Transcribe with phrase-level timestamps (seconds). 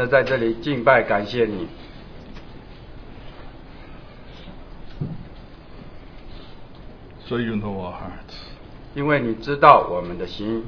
[0.00, 1.68] 的在这里敬拜感谢你
[7.26, 8.34] ，So you know our hearts.
[8.94, 10.64] 因为你知道我们的心。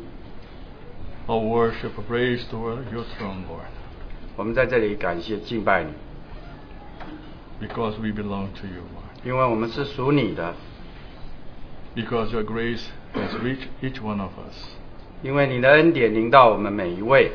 [1.28, 3.70] Our worship, praise toward your throne, Lord,
[4.36, 5.92] 我们在这里感谢敬拜你
[7.66, 9.24] ，because we belong to you, Lord.
[9.24, 10.54] 因为我们是属你的
[11.94, 12.82] ，Because your grace
[13.14, 14.76] has reached each one of us.
[15.22, 17.32] 因为你的恩典临到我们每一位。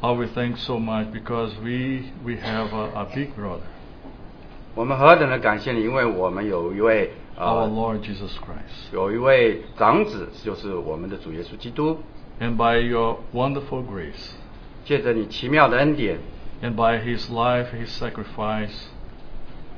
[0.00, 3.60] How we thank so much because we we have a, a big brother,
[4.74, 8.92] 我们何等的感谢你，因为我们有一位 our 呃 Lord Jesus Christ.
[8.92, 11.98] 有一位长子，就是我们的主耶稣基督。
[12.40, 14.32] And by your wonderful grace,
[14.84, 16.18] 借着你奇妙的恩典，
[16.62, 18.86] and by his life, his sacrifice,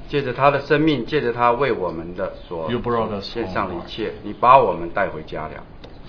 [0.08, 5.62] 借着他的生命，借着他为我们的所 You brought us 献上的 home, 一切，你把我们带回家了。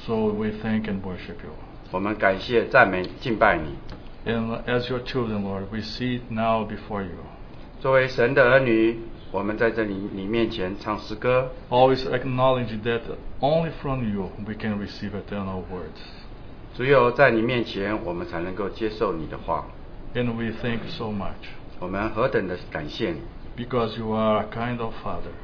[0.06, 1.52] so we thank and worship you.
[1.92, 3.75] 我们感谢、赞美、敬拜你。
[4.25, 7.11] And as your children, Lord, we see now before you.
[7.80, 9.00] 作为神的儿女，
[9.31, 13.02] 我们在这里你面前唱诗歌， Always acknowledge that
[13.39, 16.02] only from you we can receive eternal words.
[16.75, 19.66] 只有在你面前，我们才能够接受你的话。
[20.16, 23.22] And we thank so much 我们何等的感谢你，
[23.56, 25.36] because you are a kind of Father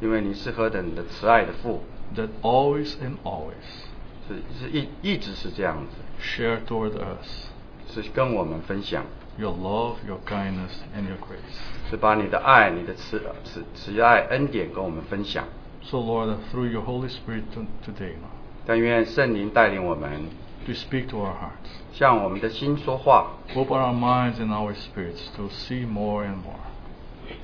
[0.00, 1.82] 因为你是何等的慈爱的父，
[2.14, 3.86] that always and always
[4.28, 7.46] 是是一一直是这样子， share toward us
[7.92, 9.04] 是跟我们分享，
[9.38, 11.90] your love, your kindness, and your grace.
[11.90, 15.44] 是把你的爱、你的慈慈慈爱恩典跟我们分享。
[15.82, 18.36] So, Lord, through your Holy Spirit to- today, Lord,
[18.66, 20.28] 但愿圣灵带领我们，
[20.66, 21.70] to speak to our hearts.
[21.92, 26.58] 向我们的心说话， Open our minds and our spirits to see more and more.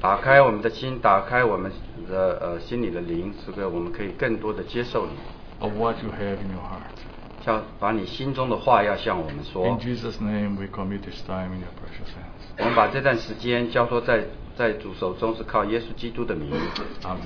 [0.00, 1.72] 打开我们的心，打开我们
[2.08, 5.12] 的呃心里的灵，这个我们可以更多的接受你，
[5.60, 7.07] of what you have in your heart.
[7.49, 9.79] 像把你心中的话要向我们说 In。
[9.79, 12.45] Jesus' name, we commit this time in your precious hands.
[12.59, 16.51] 我们把这段时间交托在在主手中，是靠耶稣基督的名。
[17.03, 17.17] Amen.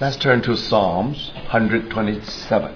[0.00, 2.70] Let's turn to Psalms 127.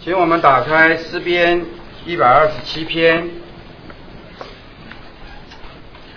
[0.00, 1.64] 请我们打开诗篇
[2.04, 3.28] 一百二十七篇，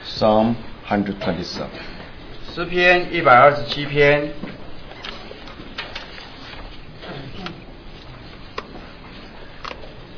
[0.05, 0.55] Psalm
[0.87, 1.65] 127.
[2.53, 4.31] 诗篇一百二十七篇。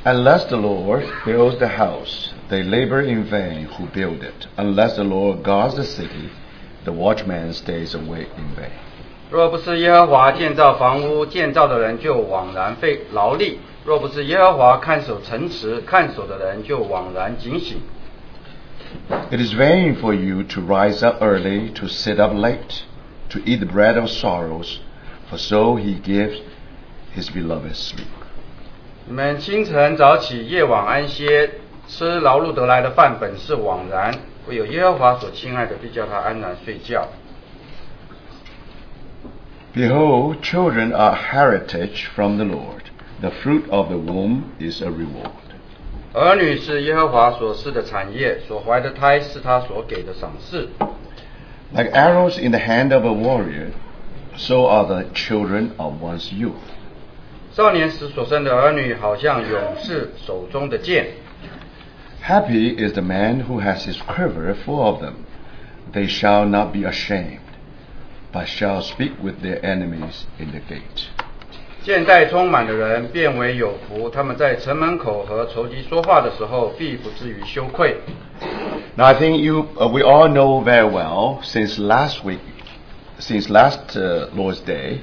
[0.04, 4.46] Unless the Lord builds the house, they labor in vain who build it.
[4.56, 6.30] Unless the Lord guards the city,
[6.84, 8.72] the watchman stays awake in vain.
[9.29, 17.77] 若不是耶和华建造房屋，建造的人就枉然费劳力；若不是耶和华看守城池，看守的人就枉然警醒。
[19.31, 22.83] It is vain for you to rise up early, to sit up late,
[23.29, 24.77] to eat the bread of sorrows,
[25.31, 26.37] for so he gives
[27.15, 28.05] his beloved sleep.
[29.07, 31.49] 你们清晨早起，夜晚安歇，
[31.87, 34.13] 吃劳碌得来的饭本是枉然；
[34.47, 37.07] 唯有耶和华所亲爱的，必叫他安然睡觉。
[39.74, 42.90] Behold, children are heritage from the Lord.
[43.20, 45.30] The fruit of the womb is a reward.
[46.14, 50.68] 儿女是耶和华所赐的产业，所怀的胎是他所给的赏赐。
[51.72, 53.72] Like arrows in the hand of a warrior,
[54.36, 56.54] so are the children of one's youth.
[57.52, 61.08] 少年时所生的儿女，好像勇士手中的剑。
[62.24, 65.24] Happy is the man who has his quiver full of them.
[65.92, 67.40] They shall not be ashamed,
[68.32, 71.08] but shall speak with their enemies in the gate.
[71.82, 77.96] 剑带充满的人变为有福，他们在城门口和仇敌说话的时候，必不至于羞愧。
[78.96, 82.40] Now, I think you, uh, we all know very well since last week,
[83.18, 84.98] since last uh, Lord's Day,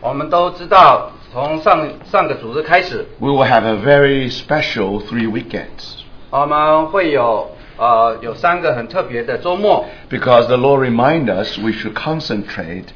[0.00, 11.26] 我们都知道，从上上个主日开始， we will have a very special three weekends 我们会有 呃有三个很特别的周末， because the Lord remind
[11.32, 12.86] us we should concentrate,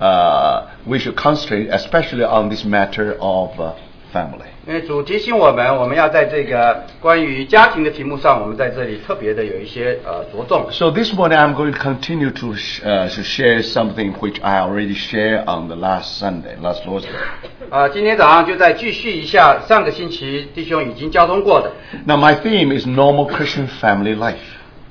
[0.00, 3.72] uh, we should concentrate especially on this matter of uh,
[4.12, 4.46] family.
[4.66, 10.66] 因为主提醒我们，我们要在这个关于家庭的题目上，我们在这里特别的有一些呃着重。
[10.70, 14.60] So this morning I'm going to continue to, sh- uh, to share something which I
[14.60, 17.70] already shared on the last Sunday, last Lord's Day.
[17.70, 21.72] 啊，今天早上就再继续一下上个星期弟兄已经交通过的。
[22.06, 24.36] Now my theme is normal Christian family life.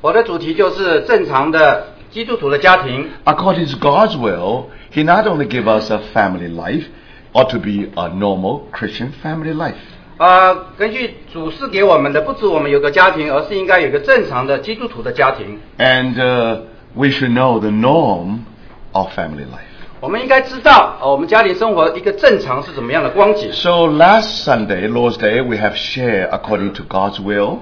[0.01, 3.07] 我的主题就是正常的基督徒的家庭。
[3.23, 6.85] According to God's will, He not only give us a family life,
[7.35, 9.75] ought to be a normal Christian family life.
[10.17, 15.59] 呃，根据主是给我们的，不止我们有个家庭，而是应该有个正常的基督徒的家庭。
[15.79, 16.61] And uh,
[16.93, 18.41] we should know the norm
[18.91, 19.65] of family life.
[19.99, 23.51] 我们应该知道，呃，我们家庭生活一个正常是怎么样的光景。
[23.53, 27.59] So last Sunday, Lord's Day, we have shared according to God's will.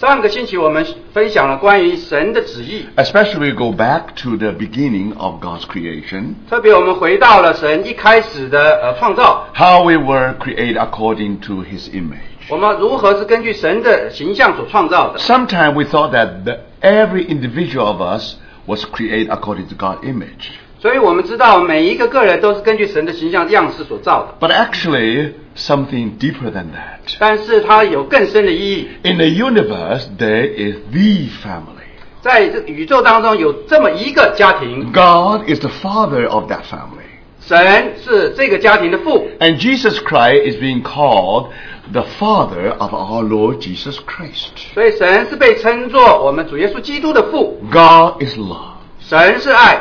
[0.00, 0.82] 上个星期我们
[1.12, 6.36] 分享了关于神的旨意，Especially we go back to the beginning of God's creation.
[6.48, 12.48] 特别我们回到了神一开始的呃创造，How we were created according to His image.
[12.48, 15.18] 我们如何是根据神的形象所创造的。
[15.18, 20.52] Sometimes we thought that every individual of us was created according to God's image.
[20.79, 27.15] 所以我们知道每一个个人都是根据神的形象样式所造的， But actually, something deeper than that.
[27.17, 28.87] 但是它有更深的意义。
[29.03, 31.85] In the universe, there is the family.
[32.21, 37.03] 在这宇宙当中有这么一个家庭， God is the father of that family.
[37.39, 41.49] 神是这个家庭的父， And Jesus Christ is being called
[41.91, 44.73] the father of our Lord Jesus Christ.
[44.73, 47.59] 所以神是被称作我们主耶稣基督的父。
[47.71, 48.73] God is love.
[48.99, 49.79] 神是爱，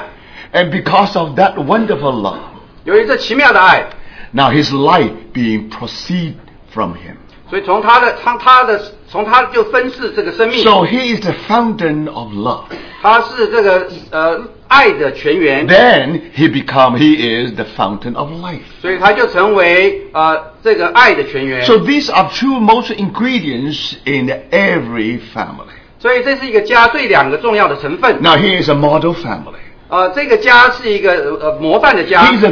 [0.52, 2.38] And because of that wonderful love,
[2.84, 3.86] 由于这奇妙的爱，
[4.32, 6.34] now his life being proceed
[6.70, 7.16] from him.
[7.50, 12.64] 所以从他的从他的从他就分饰这个生命， So he is the fountain of love.
[13.02, 18.62] 他是这个呃爱的泉源， Then he become he is the fountain of life.
[18.80, 21.64] 所以他就成为呃这个爱的泉源。
[21.66, 25.74] So these are two most ingredients in every family.
[25.98, 28.22] 所以这是一个家最两个重要的成分。
[28.22, 29.60] Now here is a model family.
[29.88, 32.50] 呃，这个家是一个呃模范的家 He，is the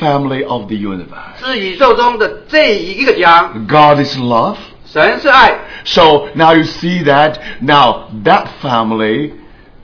[0.00, 1.44] family of the universe.
[1.44, 3.52] 是宇宙中的这一个家。
[3.68, 4.56] God is love.
[4.86, 5.54] 神是爱，
[5.84, 9.32] So now you see that now that family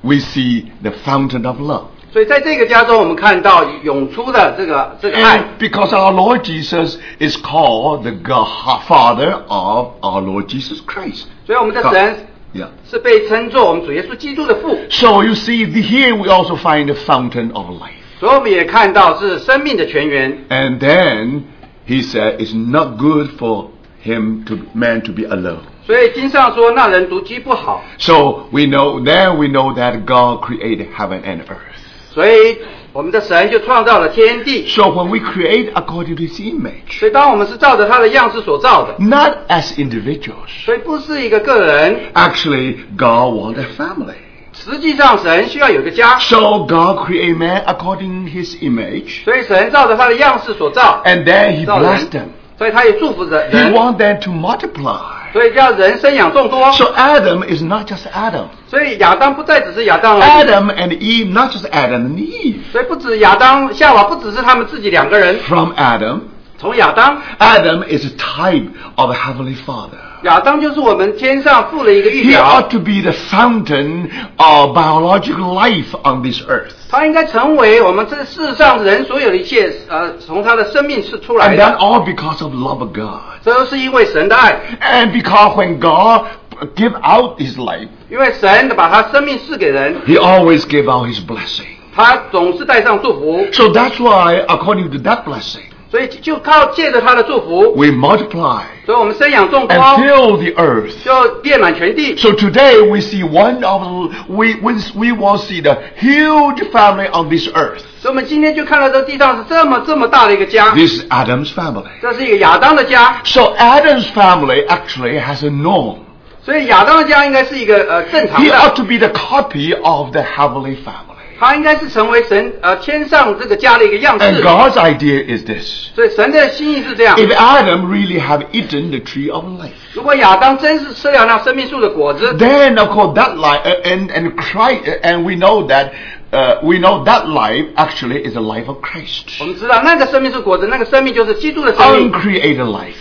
[0.03, 1.85] we see the fountain of love.
[2.11, 8.49] 所以在这个家中，我们看到涌出的这个这个爱 And。because our Lord Jesus is called the God,
[8.87, 11.27] Father of our Lord Jesus Christ.
[11.47, 12.69] 所以我们的神 Yeah.
[12.91, 14.79] 是被称作我们主耶稣基督的父。
[14.89, 17.93] So you see, the, here we also find the fountain of life.
[18.19, 20.47] 所以我们也看到是生命的泉源。
[20.49, 21.43] And then
[21.87, 23.69] he said, it's not good for
[24.03, 25.61] him to man to be alone.
[25.87, 27.85] 所以经上说，那人独居不好。
[27.99, 31.72] So we know, then we know that God created heaven and earth.
[32.13, 32.59] 所以
[32.93, 34.67] 我们的神就创造了天地。
[34.67, 43.35] So when we create according to his image, 所以当我们是照着他的样式所造的， not as individuals, 所以不是一个个人， actually God
[43.35, 44.15] wants a family.
[44.53, 46.19] 实际上神需要有个家。
[46.19, 52.25] So God created man according to his image, 所以神照着他的样式所造， and then he 造 blessed 人
[52.25, 52.25] them.，
[52.59, 54.99] 所以他也祝福着 He 人， wants them to multiply.
[55.34, 56.72] 所以叫人生养众多。
[56.74, 58.46] So Adam is not just Adam.
[58.70, 62.58] 所以亚当不再只是亚当了，Adam and Eve, not just Adam and Eve.
[62.72, 65.40] 所以不止亚当、夏娃，不只是他们自己两个人。
[65.40, 66.20] From Adam,
[66.63, 69.99] 从亚当， Adam is a type of a heavenly Father.
[70.23, 76.73] 亚当就是我们天上父的一个预 He 表 ought，to be the fountain of biological life on this earth.
[76.91, 83.21] 他应该成为我们这世上人所有的一切，呃，从他的生命是出来 And that 的， all because of love of God.
[83.45, 86.27] 这都是因为神的爱， And because when God
[86.75, 91.69] give out his life, 因为神把他生命赐给人， he always give out his blessing.
[91.95, 100.63] 他总是带上祝福， So that's why, according to that blessing, 所以就靠借着他的祝福， we multiply 所以我们生养众多， and fill the
[100.63, 101.03] earth.
[101.03, 102.15] 就遍满全地。
[102.17, 107.31] So today we see one of we we we will see the huge family on
[107.31, 107.81] this earth.
[108.01, 111.85] 所以我们今天就看到这地上是这么这么大的一个家， This is Adam's family.
[112.03, 115.97] 这是一个亚当的家， So Adam's family actually has a norm.
[116.45, 121.12] 所以亚当的家应该是一个呃正常 He ought 的， to be the copy of the heavenly family.
[121.40, 124.42] 他应该是成为神呃天上这个家的一个样式 And。
[124.42, 125.92] God's idea is this.
[125.96, 134.10] 所以神的心意是这样：If Adam really have eaten the tree of life, 如果亚当真是吃了那生命树的果子，then of course that life and
[134.10, 135.92] and Christ and we know that
[136.32, 142.96] uh, we know that life actually is the life of Christ, 我们知道那个生命树果子，那个生命就是基督的生命，uncreated life,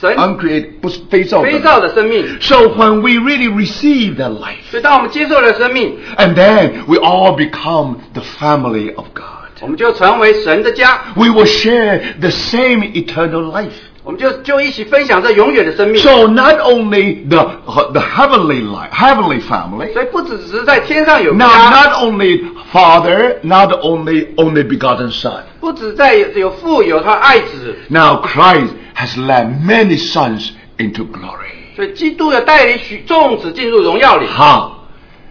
[0.00, 2.26] 神 uncreated 不是非造的非造的生命。
[2.40, 8.94] So when we really receive that life, 所以当我们接受了生命， and then we all become the family
[8.94, 9.24] of God,
[9.60, 13.70] 我们就成为神的家， we will share the same eternal life.
[14.02, 16.02] 我们就就一起分享这永远的生命。
[16.02, 17.48] So not only the
[17.92, 25.10] the heavenly life, heavenly family, 所以不只是在天上有 now 家， not only Father, not only only begotten
[25.10, 25.40] Son.
[25.60, 31.74] 不止在有有父有他爱子， Now Christ has led many sons into glory.
[31.76, 34.26] 所以基督要带领许众子进入荣耀里。
[34.26, 34.70] How?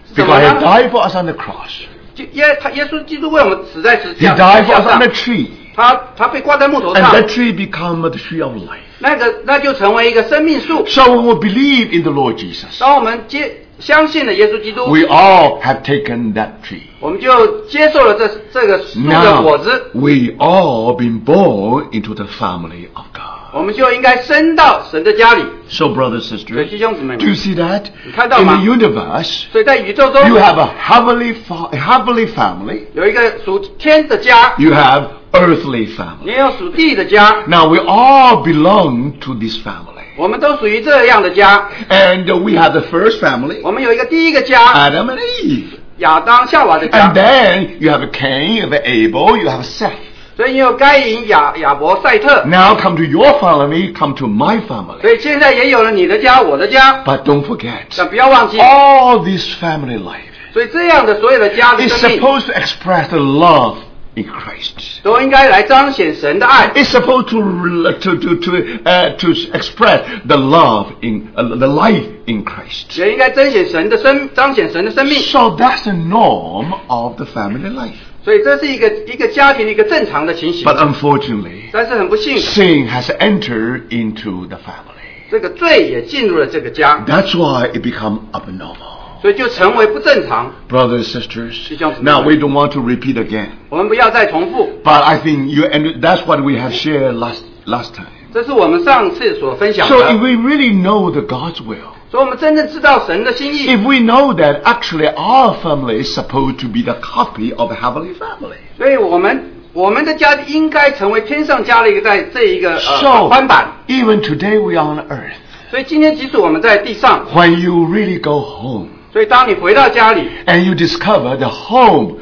[0.08, 1.72] 是怎么 Because 呢 He died for us on the cross.
[2.16, 5.48] 就耶他耶稣基督为我们死在十字 He 架 died for 架 us 上 on a，tree.
[5.76, 8.82] 他他被挂在木头 And 上， that tree become the tree of life.
[9.00, 10.86] 那个那就成为一个生命树。
[10.86, 16.84] So when we believe in the Lord Jesus, 当我们接相信了耶稣基督， we all have taken that tree.
[17.00, 23.37] 我们就接受了这这个树的果 Now 子， we all been born into the family of God.
[23.54, 25.44] 我们就应该升到神的家里。
[25.70, 27.84] So brothers and 所以 sisters, 弟兄姊妹 do you 们， see that?
[28.06, 28.56] 你看到 In 吗？
[28.56, 32.82] the universe, 所以在宇宙中 you have a heavenly, fa- a heavenly family.
[32.94, 36.26] 有一个属天的家， You have earthly family.
[36.26, 39.90] 也有属地的家， Now we all belong to this family.
[40.18, 41.70] 我们都属于这样的家。
[41.90, 45.64] And uh, we have the first family, 我们有一个第一个家， Adam and Eve.
[45.98, 49.92] 亚当夏娃的 And 家， then you have Cain, you have Abel, you have Seth.
[50.38, 55.00] 所以你有该隐、亚亚伯、赛特， Now come to your family, come to my family.
[55.02, 63.08] 所以现在也有了你的家、我的家， But don't forget, 但不要忘记， all this family life 所以这样的所有的家的 is 生命， supposed to express
[63.10, 63.76] the love
[64.18, 65.02] in Christ.
[65.04, 68.52] 都应该来彰显神的爱， It's supposed to re- to to to
[68.84, 69.28] uh, to
[69.58, 72.98] express the love in uh, the life in Christ.
[73.00, 75.20] 也应该彰显神的生，彰显神的生命。
[75.20, 77.96] So that's the norm of the family life.
[78.24, 84.92] 所以这是一个一个家庭的一个正常的情形 But。unfortunately, 但是很不幸， sin has entered into the family.
[85.30, 88.97] 这个罪也进入了这个家， That's why it become abnormal.
[89.22, 90.52] 所以就成为不正常。
[90.70, 92.12] Brothers and sisters, 弟兄姊妹。
[92.12, 93.48] now we don't want to repeat again.
[93.70, 98.08] 我们不要再重复， But I think you, and that's what we have shared last, last time.
[98.34, 100.18] 这是我们上次所分享 So if 的。
[100.18, 106.18] we really know the God's will, 所以我们真正知道神的心意， if we know that actually our family is
[106.18, 108.58] supposed to be the copy of the heavenly family.
[108.78, 113.68] 所以我们我们的家应该成为天上加了一个在这一个呃 So 宽板。
[113.88, 115.38] even today we are on earth.
[115.72, 122.16] 所以今天即使我们在地上， When you really go home 所以当你回到家里， and you discover the home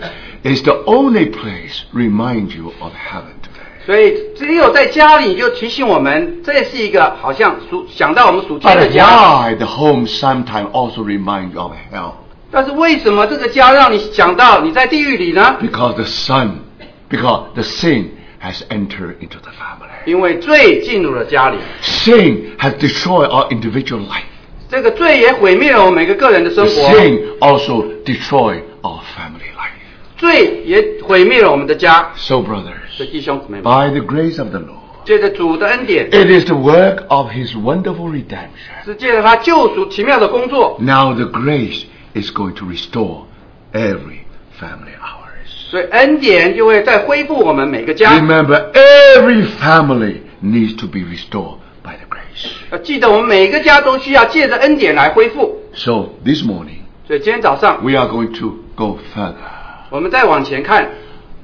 [0.43, 3.85] is the only place remind you of heaven today.
[3.85, 9.05] 所以只有在家里，你就提醒我们，这是一个好像属想到我们属天的 But 家。
[9.05, 12.13] why the home sometimes also remind you of hell?
[12.51, 15.55] 但是为什么这个家让你想到你在地狱里呢？
[15.61, 16.49] Because the son,
[17.09, 18.09] because the sin
[18.41, 19.87] has entered into the family.
[20.05, 24.25] 因为罪进入了家里， Sin has destroyed our individual life.
[24.69, 29.71] 这个罪也毁灭了我们每个个人的 The 生活， sin also destroyed our family life.
[30.17, 32.11] 罪也毁灭了我们的家。
[32.15, 37.03] So 所 brothers, 以弟兄姊妹们， by the grace of the Lord, 借着主的恩典， it is the work
[37.07, 38.85] of his wonderful redemption.
[38.85, 41.83] 是借着他救赎奇妙的工作， Now the grace
[42.13, 43.23] is going to restore
[43.73, 44.21] every
[44.59, 45.69] family ours.
[45.71, 48.11] 所以恩典就会再恢复我们每个家。
[48.11, 51.57] Remember, every family needs to be restored
[52.35, 52.51] by the grace.
[52.69, 55.61] 呃，记得我们每个家都需要借着恩典来恢复。
[55.73, 59.35] So this morning, 所以今天早上 we are going to go further.
[59.89, 60.89] 我们再往前看，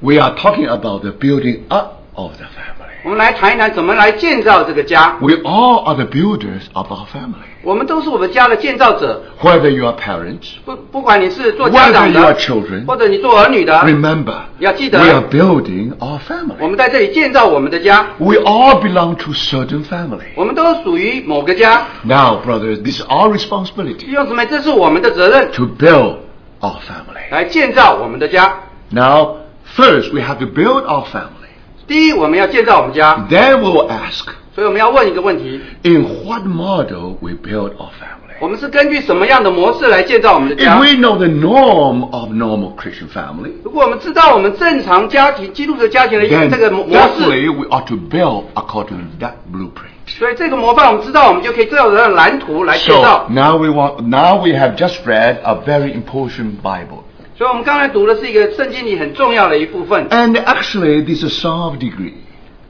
[0.00, 2.74] We are talking about the building up of the family.
[3.04, 5.16] 我们来谈一谈怎么来建造这个家。
[5.20, 7.46] We all are the builders of our family.
[7.62, 14.98] 我们都是我们家的建造者， Whether you are parents, 不不管你是做家 whether 长 you are 的， children, 或者你做儿女的， remember, 要记得
[15.00, 16.68] we are building our 我 family.
[16.68, 20.28] 们在这里建造我们的家， We all belong to certain family.
[20.36, 21.86] 我们都属于某个家。
[22.04, 26.16] Now, brothers, this is our responsibility 弟兄姊妹，这是我们的责任， to build
[26.60, 27.30] our family.
[27.30, 28.54] 来建造我们的家。
[28.90, 29.36] Now,
[29.76, 31.41] first we have to build our family.
[31.86, 38.14] 第一，我们要建造我们家， Then we will ask, 所以我们要问一个问题： in what model we build our family?
[38.40, 40.78] 我们是根据什么样的模式来建造我们的 If 家？
[40.78, 47.96] we know the norm of normal Christian family, 如果我们知道我们正常家庭、基督徒家庭的 then 这个模模式， definitely we ought to
[47.96, 49.96] build according to that blueprint.
[50.06, 53.26] 所以这个模范我们知道，我们就可以照着蓝图来建 So 造。
[53.30, 57.01] now we want, now we have just read a very important Bible.
[57.42, 62.14] 所以我们刚才读的是一个圣经里很重要的一部分， And actually, this is a Song of Degree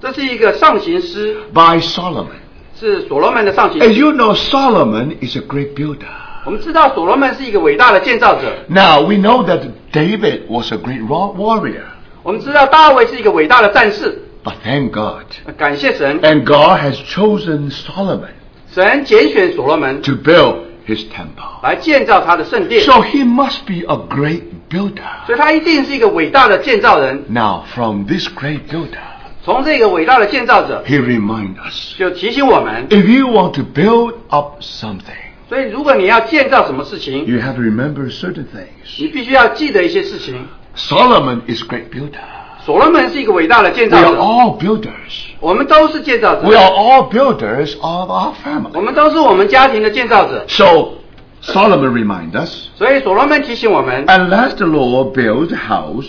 [0.00, 2.26] 这是一个上行诗， by Solomon.
[2.78, 3.94] 是所罗门的上行 As 诗。
[3.94, 6.06] you know, Solomon is a great builder.
[6.44, 11.82] 我们知道所罗门是一个伟大的建造者， Now we know that David was a great wa- warrior.
[12.22, 14.22] 我们知道大卫是一个伟大的战士。
[14.44, 15.24] But thank God.
[15.56, 18.28] 感谢神， And God has chosen Solomon
[18.70, 21.62] 神拣选所罗门 to build his temple.
[21.62, 24.42] 来建造他的圣殿， So he must be a great
[24.72, 25.26] builder.
[25.26, 27.24] 所以他一定是一个伟大的建造人。
[27.28, 28.98] Now, from this great builder,
[29.44, 35.00] 从这个伟大的建造者 he reminds us 就提醒我们， if you want to build up something,
[35.48, 39.00] 所以如果你要建造什么事情， you have to remember certain things.
[39.00, 40.46] 你必须要记得一些事情。
[40.76, 42.20] Solomon is a great builder.
[42.64, 45.28] 所罗门是一个伟大的建 We 造 are 者， all builders.
[45.40, 48.72] 我们都是建造 We 者， are all builders of our family.
[48.74, 50.44] 我们都是我们家庭的建造者。
[50.48, 50.88] So,
[51.42, 56.08] Solomon reminds us, 所以所罗门提醒我们， unless the Lord builds a house,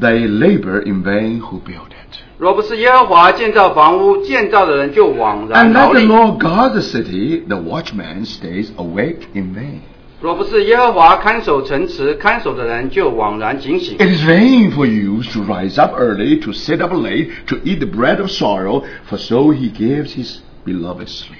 [0.00, 2.18] they labor in vain who build it.
[2.38, 9.80] 若不是耶和华建造房屋，建造的人就枉然 Unless 劳 the 力； Lord guards the city, the watchman stays awake in vain.
[10.20, 13.96] 若不是耶和华看守城池，看守的人就枉然警醒。
[13.98, 17.78] It is vain for you to rise up early, to sit up late, to eat
[17.78, 21.38] the bread of sorrow, for so he gives his beloved sleep.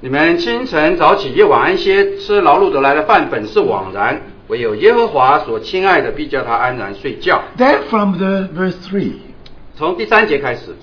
[0.00, 4.16] 你们清晨早起，夜晚安歇，吃劳碌得来的饭，本是枉然；
[4.48, 7.40] 唯有耶和华所亲爱的，必叫他安然睡觉。
[7.56, 9.12] Then from the verse three，
[9.74, 10.76] 从第三节开始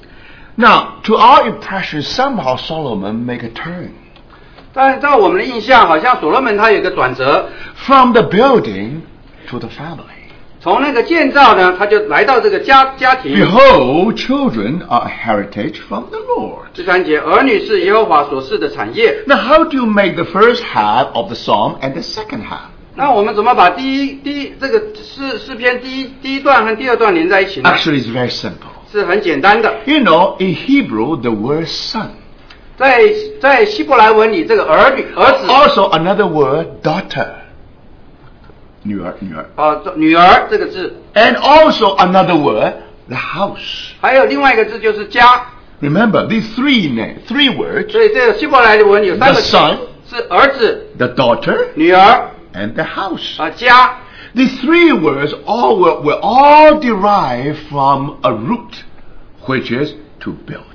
[0.55, 3.89] ，Now, to our impression, somehow Solomon make a turn.
[4.73, 9.01] 但在我们的印象，好像所罗门他有一个转折，From the building
[9.47, 10.22] to the family.
[10.63, 13.35] 从那个建造呢，他就来到这个家家庭。
[13.35, 16.67] Behold, children are a heritage from the Lord.
[16.73, 19.23] 第三节，儿女是耶和华所赐的产业。
[19.27, 22.69] Now, how do you make the first half of the psalm and the second half?
[22.95, 28.71] 那我们怎么把第一第一这个诗诗篇第一第一段和第二段连在一起呢？Actually, it's very simple.
[28.89, 32.07] 是很简单的，You know, in Hebrew, the word son,
[32.77, 33.03] 在
[33.41, 37.27] 在希伯来文里，这个儿女儿子 also another word, daughter.
[38.82, 39.48] 女儿，女儿。
[39.56, 42.74] 啊、女儿这个字， And also another word,
[43.08, 43.90] the house.
[44.00, 45.46] 还有另外一个字就是家。
[45.80, 49.76] Remember, these three names, three words, 所以这个希伯来的文有三个 The 字 son
[50.08, 53.40] 是儿子、 the daughter, 女儿 and the house.
[53.40, 53.98] 啊、家。
[54.34, 58.84] These three words all were, were all derived from a root,
[59.46, 60.71] which is to build.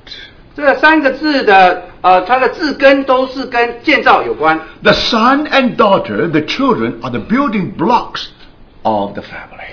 [0.64, 4.58] 这三个字的呃，它的字根都是跟建造有关。
[4.82, 8.26] The son and daughter, the children, are the building blocks
[8.82, 9.68] of the family.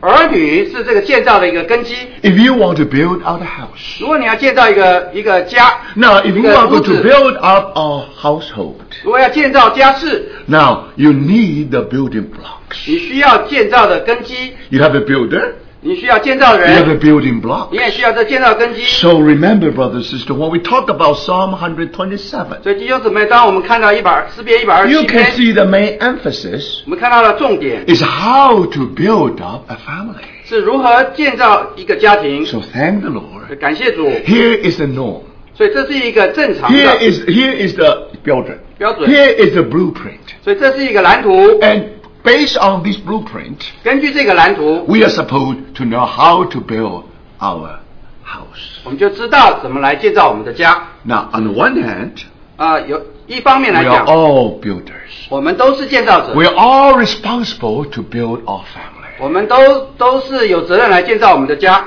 [0.00, 1.94] 儿女是这个建造的一个根基。
[2.22, 7.38] If you want to build out a house, 如果你要建造一个一个家，now if you 个 are 屋 going to，build
[7.38, 12.86] up a household, 如果要建造家室，now you need the building blocks.
[12.86, 17.67] 你需要建造的根基，You have a builder, 你需要建造 you have a 人， building block.
[17.71, 18.83] 你也需要这建造根基。
[18.83, 25.31] So remember, brother, sister, when we talk about Psalm 127, 所以弟兄姊妹，当我们看到一百诗篇一百二十 you 七 can 篇，
[25.31, 30.23] see the main emphasis 我们看到了重点 is how to build up a family.
[30.45, 32.45] 是如何建造一个家庭。
[32.45, 33.57] So thank the Lord.
[33.59, 35.21] 感谢主， Here is the norm.
[35.55, 38.55] 所以这是一个正常 Here 的 is here is the builder.
[38.77, 40.19] 标准， Here is the blueprint.
[40.43, 41.59] 所以这是一个蓝图。
[41.61, 41.83] And
[42.23, 47.03] based on this blueprint, 根据这个蓝图， we are supposed to know how to build
[47.39, 47.77] our
[48.25, 48.79] house.
[48.83, 50.87] 我们就知道怎么来建造我们的家。
[51.03, 52.23] Now, on the one hand,
[52.55, 55.27] 啊、有一方面 we 来 are 讲， all builders.
[55.29, 59.19] 我们都是建造者， We are all responsible to build our family.
[59.19, 59.55] 我们都
[59.97, 61.83] 都是有责任来建造我们的家。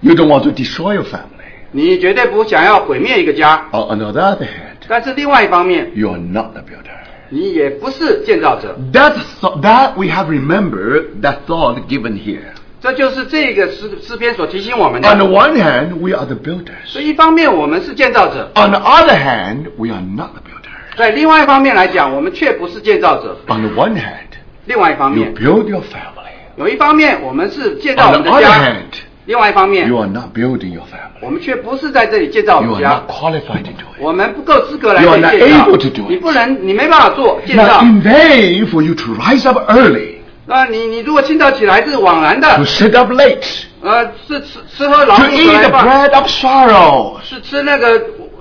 [0.00, 1.24] You don't want to destroy your family.
[1.72, 6.96] 你绝对不想要毁灭一个家， Or on the other hand, 但是另外一方面， you are not the builder.
[7.33, 8.77] 你也不是建造者。
[8.93, 12.53] That, th- that we have remembered that thought given here.
[12.79, 15.25] 这就是这个诗诗篇所提醒我们的 On the。
[15.25, 16.85] one hand, we are the builders.
[16.85, 20.97] 所以一方面我们是建造者，On the other hand, we are not the builders.
[20.97, 23.35] 在另外一方面来讲，我们却不是建造者。
[23.47, 26.29] On the one hand, 另外一方面 you 面，build your family.
[26.57, 28.93] 有一方面我们是建造我们的 other 家，hand,
[29.25, 31.21] 另外一方面 you，are not building your family.
[31.21, 33.09] 我们却不是在这里建造我 You 们 are 家 not。
[33.11, 34.01] qualified to do it.
[34.01, 37.81] 我们不够资格来 You 这 are 里 not 建造 able to do it.，你不能，你没办法做建 Now, 造。
[37.83, 45.29] in vain for you to rise up early, 那你你如果清早起来是枉然 to 的，sit up late, 呃，是吃吃喝劳 to 碌
[45.29, 47.97] eat 来 the 的饭，bread of sorrow, 是吃那个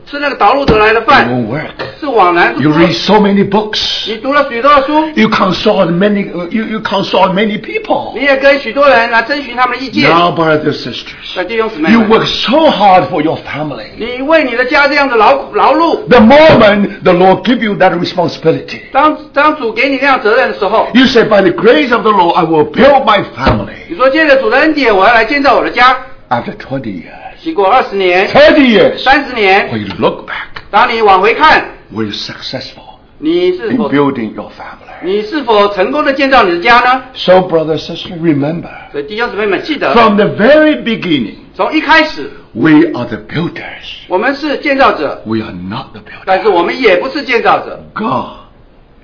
[0.10, 2.00] 吃那个劳碌得来的 it 饭， won't work.
[2.00, 2.56] 是枉然。
[2.56, 4.10] 是 You 不 read so many books.
[4.10, 6.32] 你读了许多的书， You consult many.
[6.32, 8.18] uh, You, you consult many people.
[8.18, 10.10] 你也跟许多人来征询他们的意见。
[10.10, 13.88] Now, brothers and sisters, 那弟兄姊妹 you 们， work so hard for your family.
[13.98, 21.94] 你为你的家这样的劳苦劳碌， The moment the Lord give you that responsibility, 当当主给你那样责任的时候， you say, "By the grace
[21.94, 25.98] of the Lord, I will build my family." 你说借着主的恩典，我要来建造我的家。
[26.30, 32.98] After 20 years, 经过二十年、 30 years, 三十年， when you look back, 当你往回看， were you successful
[33.20, 35.04] 你是 in 否 building your family?
[35.04, 37.04] 你是否成功的建造你的家呢？
[37.14, 44.06] So, brother, sister, remember, 所以弟兄姊妹们记得， from the very beginning, 从一开始 we are the builders.
[44.08, 46.54] 我们是建造者， We are not the 但是 builder.
[46.54, 48.48] 我们也不是建造者， God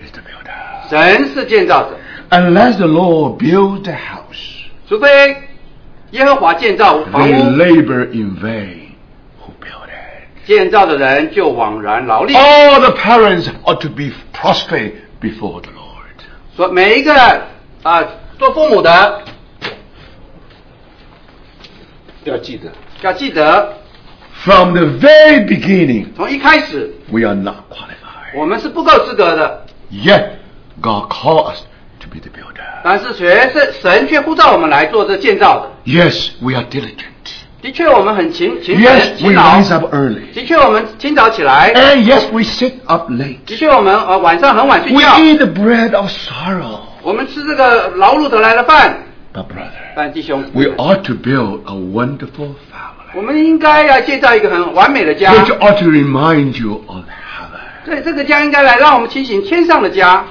[0.03, 0.89] is the builder.
[0.89, 1.97] 神是建造者。
[2.29, 5.07] Unless the Lord builds the house, 除非
[6.11, 8.91] 耶和华建造房 they 屋， labor in vain
[9.41, 10.45] who build it.
[10.45, 12.33] 建造的人就枉然劳力。
[12.35, 15.79] All the parents ought to be prostrate before the Lord.
[16.55, 17.13] 说每一个
[17.81, 18.03] 啊、
[18.37, 19.23] 做父母的
[22.23, 23.73] 要记得，要记得，
[24.33, 28.35] From the very beginning, 从一开始 we are not qualified.
[28.35, 30.29] 我们是不够资格的， Yet
[30.79, 31.63] God called us
[31.99, 32.63] to be the builder.
[32.83, 35.76] 但是却是神却呼召我们来做这建造的。
[35.87, 36.97] Yes, we are diligent.
[37.61, 39.59] 的确，我们很勤勤奋 Yes, 勤 we 劳。
[39.59, 40.33] rise up early.
[40.33, 41.73] 的确，我们清早起来。
[41.73, 43.37] And yes, we sit up late.
[43.45, 45.17] 的确，我们呃晚上很晚睡 We 觉。
[45.19, 46.79] eat the bread of sorrow.
[47.01, 48.97] 我们吃这个劳碌得来的饭。
[49.33, 52.53] But brother, 但弟兄， we ought to build a wonderful
[53.13, 53.25] 我 family.
[53.25, 55.31] 们应该要建造一个很完美的家。
[55.33, 57.85] Which ought to remind you of heaven.
[57.85, 60.25] 对，这个家应该来让我们提醒天上的家。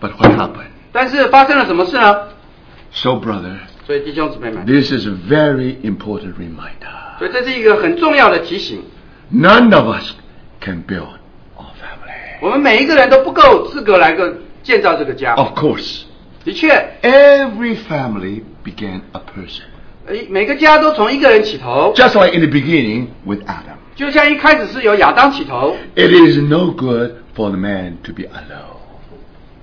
[0.00, 0.70] But what happened?
[0.92, 2.16] 但是发生了什么事呢？
[2.92, 3.56] So brother,
[3.86, 7.18] 所以弟兄姊妹们， this is a very important reminder.
[7.18, 8.82] 所以这是一个很重要的提醒。
[9.32, 10.12] None of us
[10.60, 11.18] can build
[11.56, 12.38] our family.
[12.40, 15.34] 我们每一个人都不够资格来个建造这个家。
[15.34, 16.02] Of course,
[16.44, 16.68] 的确，
[17.02, 19.62] every family began a person.
[20.06, 23.76] 呃每个家都从一个人起头， Just like in the beginning with Adam.
[23.96, 28.76] 就像一开始是由亚当起头， It is no good for the man to be alone.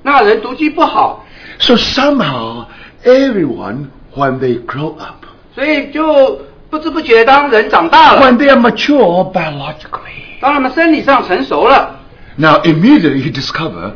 [0.01, 1.25] 那人独居不好，
[1.59, 2.65] So somehow,
[3.05, 3.85] everyone,
[4.17, 11.99] when they grow up, 所以就不知不觉当人长大了， when they are mature biologically, 当他们生理上成熟了，
[12.35, 13.91] now immediately he discover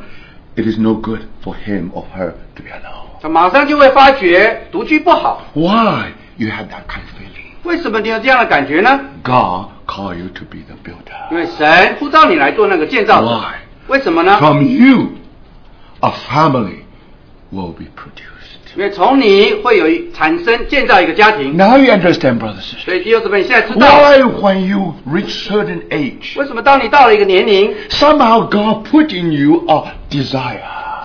[0.56, 3.08] it is no good for him or her to be alone.
[3.22, 5.42] 他马上就会发觉独居不好。
[5.54, 7.48] Why you have that kind of feeling?
[7.64, 9.00] 为什么你有这样的感觉呢？
[9.24, 11.36] God call you to be the 因 builder.
[11.36, 13.56] 为神呼召你来做那个建造者 Why?。
[13.88, 14.38] 为什么呢？
[14.38, 15.10] From you,
[16.02, 16.82] a family
[17.52, 18.31] will be produced.
[18.76, 21.58] 因为从你会有一产生建造一个家庭。
[21.58, 22.86] Now you understand, brothers and sisters.
[22.86, 30.62] 所以弟兄姊妹，你现在知道 Why, when you reach certain age, 为什么当你到了一个年龄， somehow God put in you a desire.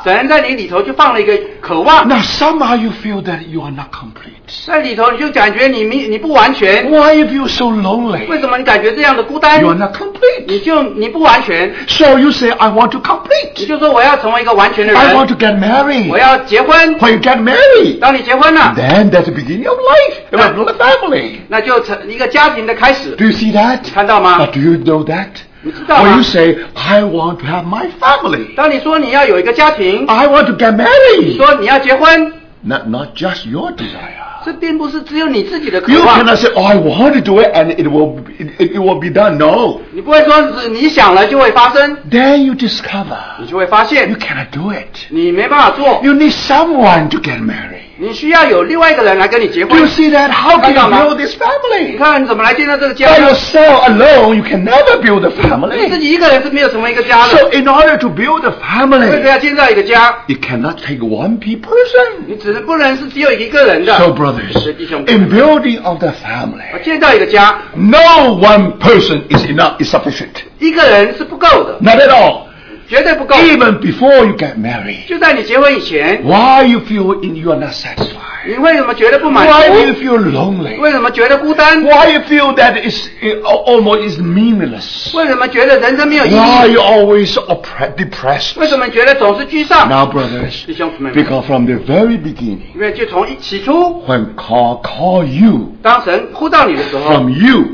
[0.07, 4.31] 神在你里头就放了一个渴望， Now somehow you feel that you are not complete.
[4.67, 6.91] 在里头你就感觉你你你不完全。
[6.91, 8.27] Why you feel so lonely?
[8.29, 10.45] 为什么你感觉这样的孤单 You？are not complete.
[10.49, 13.67] 你就你不完全， So you say, I want to 你 complete.
[13.69, 16.11] 就说我要成为一个完全的 I want 人， to get married.
[16.11, 16.99] 我要结婚。
[16.99, 20.17] When you get married, 当你结婚了， then that's the beginning of life.
[20.31, 21.37] You have a family.
[21.49, 23.79] 那就成一个家庭的开始 Do。you see that?
[23.95, 25.29] 看到吗 But do you know that?
[25.67, 28.55] 你知道 When 吗 you？say, I want to have my family.
[28.57, 31.37] 当你说你要有一个家庭， I want to get 你 married.
[31.37, 32.33] 说你要结婚，
[32.65, 34.21] Not, not just your desire.
[34.45, 36.19] 这并不是只有你自己的渴 You 望。
[36.19, 39.09] cannot say, oh, I want to do it and it will, it, it will be
[39.09, 39.37] done.
[39.37, 39.81] No.
[39.93, 45.07] 你不会说是你想了就会发生， Then you discover 你就会发 you 现 cannot do it.
[45.11, 46.01] 你没办法做。
[46.03, 47.76] You need someone to get married.
[47.99, 49.89] 你需要有另外一个人来跟你结 Do you 婚。
[49.89, 50.31] see that?
[50.31, 51.05] How can you 看到吗？
[51.05, 51.99] build this 你 family?
[51.99, 53.31] 看你怎么来建造这个家 By 呢？
[53.31, 55.99] yourself alone, you can never build a 你自 family.
[56.01, 57.59] 己一个人是没有成为一个家 So 的。
[57.59, 60.15] in order to build a 为什 family, 么要建造一个家？
[60.27, 62.25] you cannot take one pe- person.
[62.27, 63.97] 你只是不能是只有一个人的。
[63.99, 67.99] So brothers, 是弟兄 in building of the family, 建造一个家， no
[68.41, 70.29] one person is enough, is sufficient.
[70.59, 72.43] 一个人是不够的， Not at all.
[72.89, 73.35] 绝对不够。
[73.37, 75.07] Even before you get married.
[75.09, 78.19] 就在你结婚以前， Why you feel in, you are not satisfied?
[78.45, 80.01] 你为什么觉得不满 Why do you 足？
[80.01, 80.77] feel lonely?
[80.81, 81.81] 为什么觉得孤单？
[81.85, 85.17] Why you feel that it's it almost is meaningless?
[85.17, 86.73] 为什么觉得人生没有意 Why 义？
[86.73, 88.59] you always oppre- depressed?
[88.59, 89.89] 为什么觉得总是居上？
[89.89, 97.31] Now, brothers, 弟兄姊妹们， because from the very beginning, 因为就从一起初， when call call you 当神呼召你的时候， from
[97.31, 97.65] you,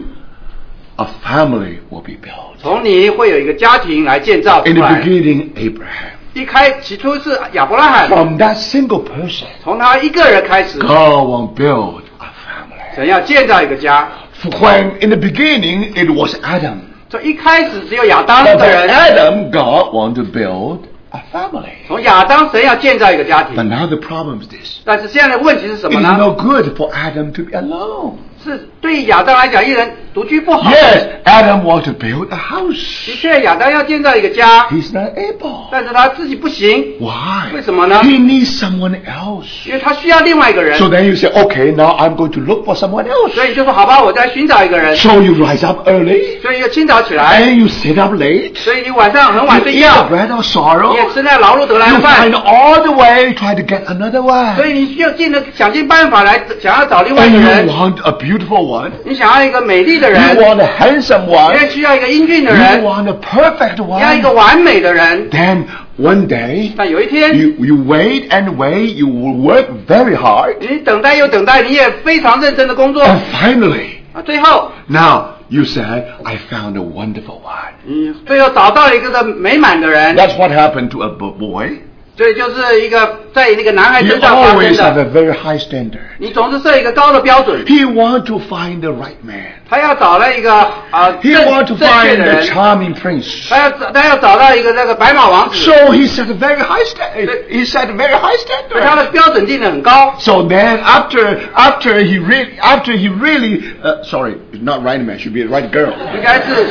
[0.96, 2.51] a family will be built.
[2.63, 4.87] 从你会有一个家庭来建造出 In the。
[4.87, 6.13] beginning, Abraham.
[6.33, 12.95] 一开起初是亚伯拉罕，From that single person, 从他一个人开始，God will build a family.
[12.95, 14.07] 神要建造一个家。
[14.43, 16.77] When in the beginning it was Adam,
[17.09, 20.79] 从一开始只有亚当个人，Adam, God want to build
[21.11, 21.69] a family.
[21.87, 23.63] 从亚当神要建造一个家庭 But。
[23.63, 24.79] now the problem is this.
[24.85, 28.13] 但是现在的问题是什么呢？no good for Adam to be alone.
[28.44, 30.70] 是对于亚当来讲，一人独居不好。
[30.70, 33.06] Yes, Adam want to build a house.
[33.06, 35.66] 的确，亚当要建造一个家， He's not able.
[35.72, 37.52] 但是他自己不行， Why?
[37.54, 38.00] 为什么呢？
[38.04, 39.66] He needs someone else.
[39.66, 43.34] 因为他需要另外一个人 So。then you say, okay, now I'm going to look for someone else.
[43.34, 44.96] 所以就说好吧，我再寻找一个人。
[44.96, 48.56] So you rise up early 所以要清早起来， and you sit up late.
[48.56, 50.94] 所以你晚上很晚 You 睡 eat 觉 the，bread of 你 sorrow.
[50.94, 54.66] 也吃那劳碌得来 You 的饭 find，all the way, try to get another 所 one.
[54.68, 57.68] 以你就尽了想尽办法来想要找另外一 And 个 you 人。
[57.68, 58.90] want a beautiful one.
[59.04, 61.60] 你想要一个美丽的 You 人， want a handsome 你 one.
[61.62, 64.34] 也需要一个英俊的 You 人， want a perfect 你要一个 one.
[64.34, 65.30] 完美的人。
[65.30, 65.64] Then
[65.98, 70.56] one day, 但有一天， you, you wait and wait, you will work very hard.
[70.60, 75.82] 你等待又等待，你也非常认真的工作 And finally, 啊，最后 now you say,
[76.24, 77.72] I found a wonderful one.
[77.84, 81.70] 你最后找到了一个的美满的人， That's what happened to a bo- boy.
[82.16, 85.02] 所以就是一个 在那个男孩 He 身上发生 always have 的。
[85.02, 86.00] a very high standard.
[86.18, 89.44] 你总是设一个高的标准， He want to find the right man.
[89.70, 90.50] 他要找到一个
[90.90, 93.48] 啊、 He 正 want to 正确 find 的 the 人， charming prince.
[93.50, 97.48] 他要找他要找到一个那个白马王子， So he set a very high standard.
[97.50, 98.36] He set a very high
[98.70, 99.10] 所以他的 standard.
[99.10, 100.14] 标准定的很高。
[100.18, 105.34] So then, after after he really after he really uh, sorry, not right man, should
[105.34, 105.92] be a right girl.
[106.14, 106.64] 应该是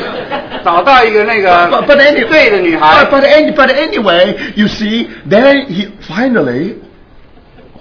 [0.66, 5.88] 找到一个那 But, 个 but anyway, 对的女孩 but, but, any, but anyway, you see, then he
[6.02, 6.78] finally,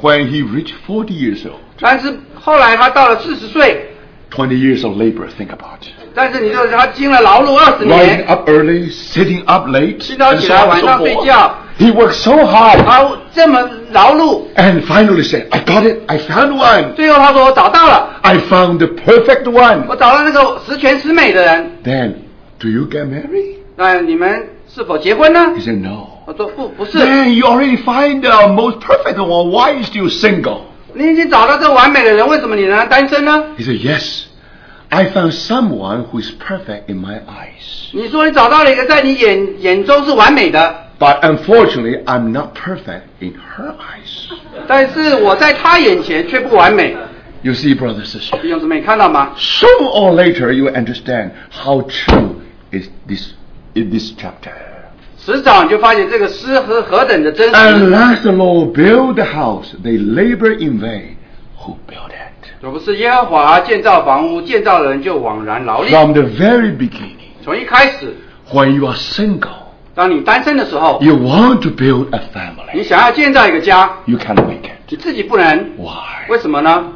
[0.03, 3.90] when he reached 40 years old, 但是后来他到了四十岁，
[4.31, 5.93] 20 years of labor, think about it.
[6.15, 10.81] 但是你说他经了劳碌二十 Rising 年， up early, sitting up late, 清早 and 起 so 来 on 晚
[10.81, 11.27] and 上 so 睡 forth.
[11.27, 13.61] 觉， He worked so hard 他这么
[13.93, 16.95] 劳碌， and finally said, I got it, I found one.
[16.95, 19.85] 最后他说我找到了， I found the perfect one.
[19.89, 21.71] 我找到那个十全十美的人。
[21.85, 22.15] Then,
[22.59, 23.57] do you get married?
[23.77, 26.09] 那你们是否结婚呢 He？said, no.
[26.27, 29.51] 我说不，不是， Then you already find the most perfect one.
[29.51, 30.61] Why are you still single?
[30.95, 33.45] 你已经找到这个完美的人，为什么你仍然单身呢？
[33.59, 34.25] He said, yes.
[34.89, 37.91] I found someone who is perfect in my eyes.
[37.93, 44.33] 你说你找到了一个在你眼眼中是完美的， But unfortunately, I'm not perfect in her eyes.
[44.69, 46.97] 但是我在他眼前却不完美。
[47.43, 48.41] You see, brother, sister.
[48.41, 49.33] 弟兄姊妹，看到吗？
[49.37, 52.37] Sooner or later, you will understand how true
[52.71, 53.33] is this
[53.75, 54.53] in this chapter.
[55.24, 61.16] 迟早你就发现这个诗和何等的真实 last the Lord build the house, they labor in vain
[61.60, 62.48] who build it.
[62.60, 65.90] 若不是耶和华建造房屋，建造的人就枉然劳力。
[65.90, 68.16] From the very beginning, 从一开始
[68.52, 69.50] ，when you are single,
[69.94, 72.74] 当你单身的时候，you want to build a family.
[72.74, 74.72] 你想要建造一个家，You cannot make it.
[74.90, 75.46] 你自己不能
[75.78, 76.30] ，Why?
[76.30, 76.94] 为什么呢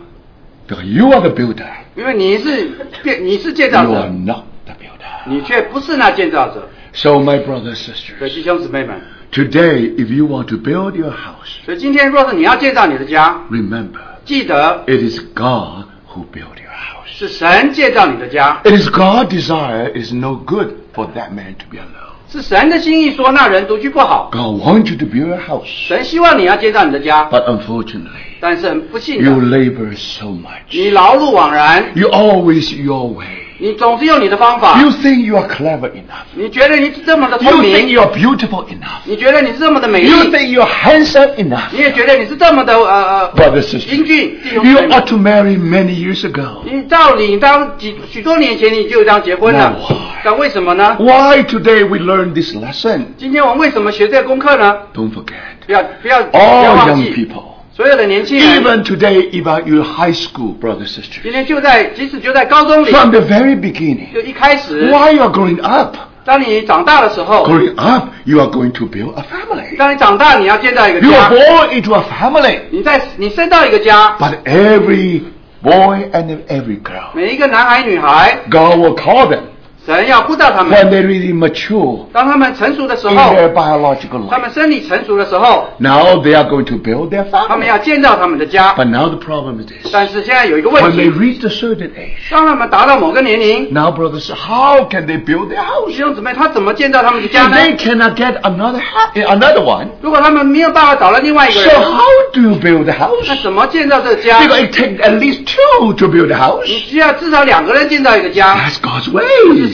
[0.68, 1.68] ？Because you are the builder.
[1.96, 2.72] 因为你是
[3.04, 5.30] 建，你是建造者 You are，not the builder.
[5.30, 6.68] 你却不是那建造者。
[6.95, 7.77] So, my brothers
[8.19, 9.01] 所以 sisters, 弟兄姊妹们，
[9.33, 16.25] today, if you want to build your house, 所以今天若是你要建造你的家， remember, 记得 it is God who
[16.33, 17.07] built your house.
[17.07, 19.93] 是神建造你的家， It is God's desire.
[19.93, 22.11] It is no good for that man to be alone.
[22.33, 24.31] 是神的心意说那人独居不好。
[24.33, 25.67] God wants you to build a house.
[25.67, 30.71] 神希望你要建造你的家， But unfortunately, 但是很不幸 you 的， labor so much.
[30.71, 33.27] 你劳碌枉然， You always your way.
[33.59, 36.25] 你总是用你的方法， You think you are clever enough.
[36.35, 39.03] 你觉得你是这么的 You 聪 think 明， you are beautiful enough.
[39.05, 41.65] 你觉得你是这么的美丽， You think you are handsome enough.
[41.73, 46.63] 你也觉得你是这么的呃呃 Brother, sister, 英俊，弟兄 you 姊妹 ought to marry many years ago.
[46.65, 49.97] 你照理当几许多年前你就这样结婚了 No, why？
[50.25, 50.97] 但为什么呢？
[50.99, 53.05] Why today we learn this lesson?
[53.19, 54.75] 今天我们为什么学这个功课呢？
[54.95, 55.35] Don't forget.
[55.67, 57.43] 不要不要不要 All 忘 young 记， people,
[57.75, 64.91] 所有的年轻人， even today, even your high school brother, sister, 今天就在即使就在高中里， from the very beginning, 就一开始，
[64.91, 69.77] while you are growing up, 当你长大的时候， growing up, you are going to build a family.
[69.79, 72.59] 当你长大，你要建造一个 You 家，are born into a family.
[72.71, 75.23] 你在你生到一个家， But every
[75.63, 79.41] boy and every girl, 每一个男孩女孩， God will call them
[79.87, 84.55] 神要呼召他 when 们， they really mature 当他们成熟的时 in 候， their biological 他们 life.
[84.55, 87.71] 生理成熟的时候， Now they are going to build their 他们 family.
[87.71, 88.75] 要建造他们的家。
[88.77, 89.91] But now the problem is this.
[89.91, 95.49] 但是现在有一个问 When they 题， reach a certain age, 当他们达到某个年龄， now brothers, how can they build
[95.49, 95.97] their 弟 house?
[95.97, 97.57] 兄姊妹，他怎么建造他们的家 If 呢？
[97.57, 102.95] they cannot get another ha- another one, 如果他们没有办法找到另外一个 so 人， how do you build a
[102.99, 103.43] 那 house?
[103.43, 104.41] 怎么建造这个家？
[104.43, 106.67] Because it takes at least two to build a 你 house.
[106.67, 109.25] 需要至少两个人建造一个家， That's God's 是 way.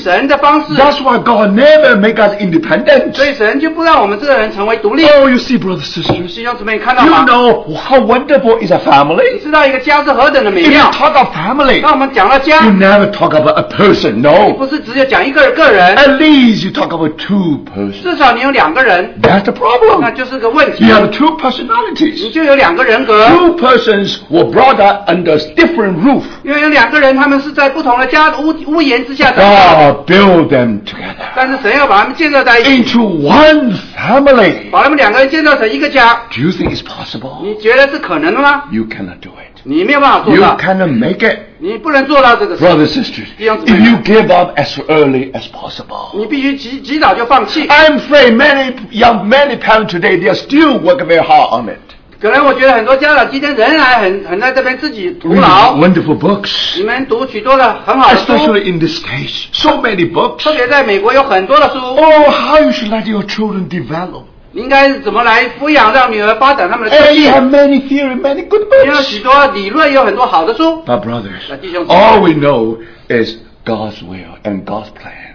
[0.02, 0.74] 神的方式。
[0.74, 3.14] That's why God never make us independent.
[3.14, 5.04] 所以神就不让我们这个人成为独立。
[5.06, 7.24] Oh, you see, brothers sisters, 弟兄姊妹，看到 you 吗？
[7.26, 9.42] know how wonderful is a 你 family.
[9.42, 10.90] 知道一个家是何等的美 If you 妙。
[10.90, 14.12] talk of family, 当我们讲到家 you，never talk about a person.
[14.16, 18.02] 你 No, 不是只有讲一个个人， at least you talk about two persons.
[18.02, 20.12] 至少你有两个人， That's the 那 problem.
[20.14, 22.32] 就是个问题 You。have two 你 personalities.
[22.32, 26.22] 就有两个人格， Two persons were brought up under different roof.
[26.42, 34.70] 因为有两个人，他们是在不同的家屋屋檐之下长大， God build them together 但是神要把他们建造在一起， into one family.
[34.70, 36.22] 把他们两个人建造成一个家。
[36.34, 37.42] Do you think it's possible?
[37.42, 38.64] 你觉得是可能的吗？
[38.70, 39.60] You cannot do it.
[39.64, 41.38] 你没有办法做 You 到， cannot make it.
[41.58, 46.16] 你不能做到这个事， Brothers, sisters, if you give up as early as possible.
[46.16, 47.66] 你必须及及早就放弃。
[47.66, 51.80] I'm afraid many young, many parents today, they are still working very hard on it.
[52.21, 55.75] 可能我觉得很多家长今天仍然很很在这边自己徒劳。
[55.75, 59.47] wonderful books, 你们读许多的很好的书，especially in this case.
[59.51, 60.43] So many books.
[60.43, 61.79] 特别在美国有很多的书。
[61.79, 64.25] Oh, how you should let your children develop.
[64.51, 68.85] 你应该怎么来抚养，让女儿发展他们的个 And you 性？have many theory, many good books.
[68.85, 70.83] 有许多理论，也有很多好的书。
[70.85, 71.87] But brothers, Là, 弟兄。
[71.87, 75.30] all we know is God's will and God's plan.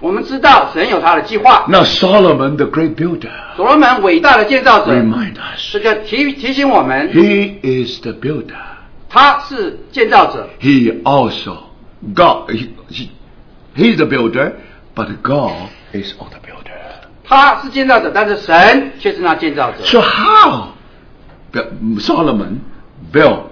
[0.00, 1.64] 我们知道神有他的计划。
[1.68, 8.56] Now Solomon, the great builder, 所罗门伟大的建造者， remind us, 这就提提醒我们， he is the builder.
[9.08, 11.58] 他是建造者， He also,
[12.14, 13.08] God, he, he,
[13.76, 14.54] he's the builder,
[14.94, 16.72] but God is also the builder.
[17.24, 19.84] 他是建造者，但是神却是那建造者。
[19.84, 20.68] So how
[21.52, 22.60] Bu- Solomon
[23.12, 23.42] built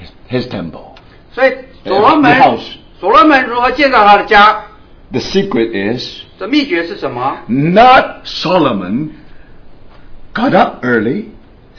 [0.00, 0.96] his, his temple?
[1.32, 1.52] 所以
[1.84, 2.62] 所罗门 The house.，
[2.98, 4.64] 所罗门如何建造他的家？
[5.12, 7.38] The secret is 这秘诀是什么？
[7.48, 9.10] not Solomon
[10.32, 11.26] got up early,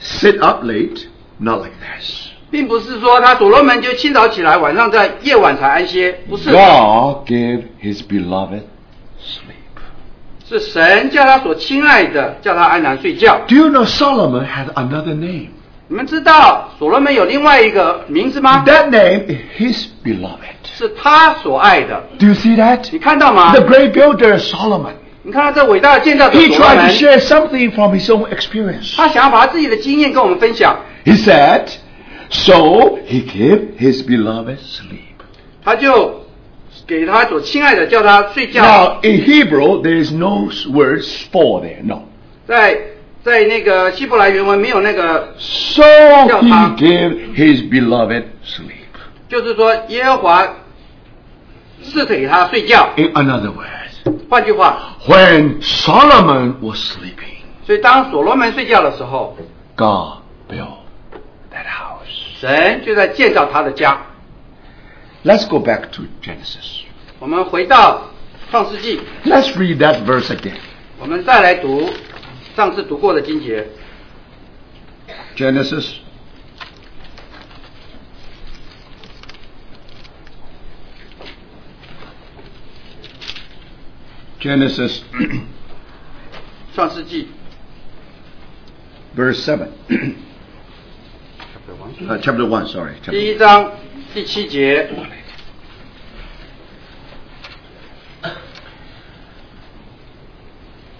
[0.00, 1.06] sit up late,
[1.38, 2.28] not like this.
[2.50, 8.62] 并不是说他所罗门就清早起来，晚上在夜晚才安歇，不是， God gave his beloved
[9.20, 9.54] sleep.
[10.48, 13.40] 是神叫他所亲爱的，叫他安然睡觉。
[13.48, 15.48] Do you know Solomon had another name?
[15.88, 18.64] 你们知道所罗门有另外一个名字吗？
[18.66, 20.38] That name is his beloved.
[20.64, 22.02] 是他所爱的。
[22.18, 22.88] Do you see that?
[22.90, 24.94] 你看到吗 The？great builder Solomon.
[25.22, 28.96] 你看到这伟大的建造者 He 所罗 tried to 门， share something from his own experience.
[28.96, 31.68] 他想要把他自己的经验跟我们分享， He said,
[32.30, 35.14] so he gave his beloved sleep.
[35.64, 36.26] 他就
[36.86, 38.62] 给他所亲爱的叫他睡觉。
[38.62, 42.02] Now, in Hebrew, there is no words for there, no.
[42.46, 42.76] 在
[43.23, 48.75] 在那个希伯来原文没有那个，So he gave his beloved sleep.
[49.27, 50.47] 就是说耶和华
[51.83, 52.89] 是给他睡觉。
[52.97, 59.37] In another words，换句话，when Solomon was sleeping, 所以当所罗门睡觉的时候
[59.75, 60.79] ，God built
[61.51, 62.39] that house.
[62.39, 63.97] 神就在建造他的家。
[65.25, 66.83] Let's go back to Genesis.
[67.19, 68.09] 我们回到
[68.49, 70.55] 创世纪，Let's read that verse again.
[70.99, 71.89] 我们再来读
[72.59, 73.65] 上次读过的经节。
[75.37, 75.93] Genesis
[84.41, 84.99] Genesis
[86.75, 87.29] 创世纪
[89.15, 89.69] verse 7.
[92.09, 92.95] Uh, chapter 1, sorry.
[93.09, 93.71] 第一章
[94.13, 94.89] 第七节，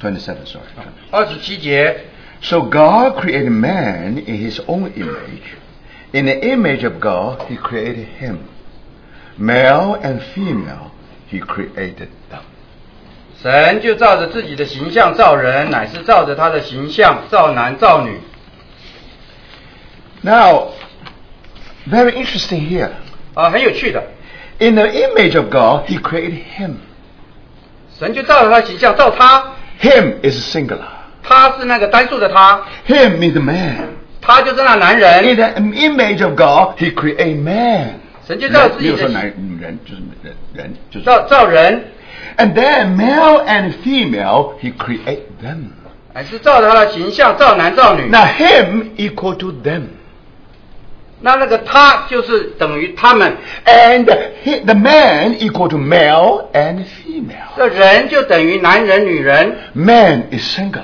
[0.00, 0.64] 27, sorry.
[1.10, 2.04] 二十七节。
[2.42, 5.56] So God created man in his own image.
[6.12, 8.38] In the image of God, he created him.
[9.38, 10.90] Male and female,
[11.30, 12.42] he created them.
[13.42, 18.20] 神就照着自己的形象造人，乃是照着他的形象造男造女。
[20.22, 20.72] Now,
[21.88, 22.90] very interesting here.
[23.34, 24.02] 啊，很有趣的，
[24.58, 26.76] In the image of God, he created him.
[27.98, 30.88] 神就照着他的形象造他， Him is singular.
[31.22, 33.88] 他是那个单数的他， Him means man.
[34.20, 35.24] 他就是那男人。
[35.24, 38.00] In the image of God, he created man.
[38.26, 39.08] 神就照自己的
[40.56, 41.84] And 造造人，
[42.38, 45.70] then male and female, he create them.
[46.14, 48.08] 乃是照着他的形象造男造女。
[48.08, 49.82] Now him equal to them.
[51.20, 54.04] 那那个他就是等于他们， And
[54.44, 57.56] he, the man equal to male and female.
[57.56, 59.56] 这人就等于男人、女人。
[59.72, 60.82] Man is singular.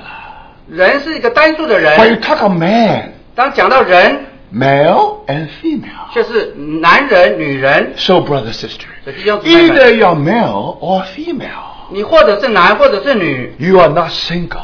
[0.67, 6.13] 人是一个单数的 When you 人， talk of man, 当讲到人， male and female.
[6.15, 7.93] 就是男人、女人。
[7.97, 11.69] So brother, sister, 所以弟兄姊妹 either 们， you're male or female.
[11.91, 14.61] 你或者是男，或者是女， You are not single.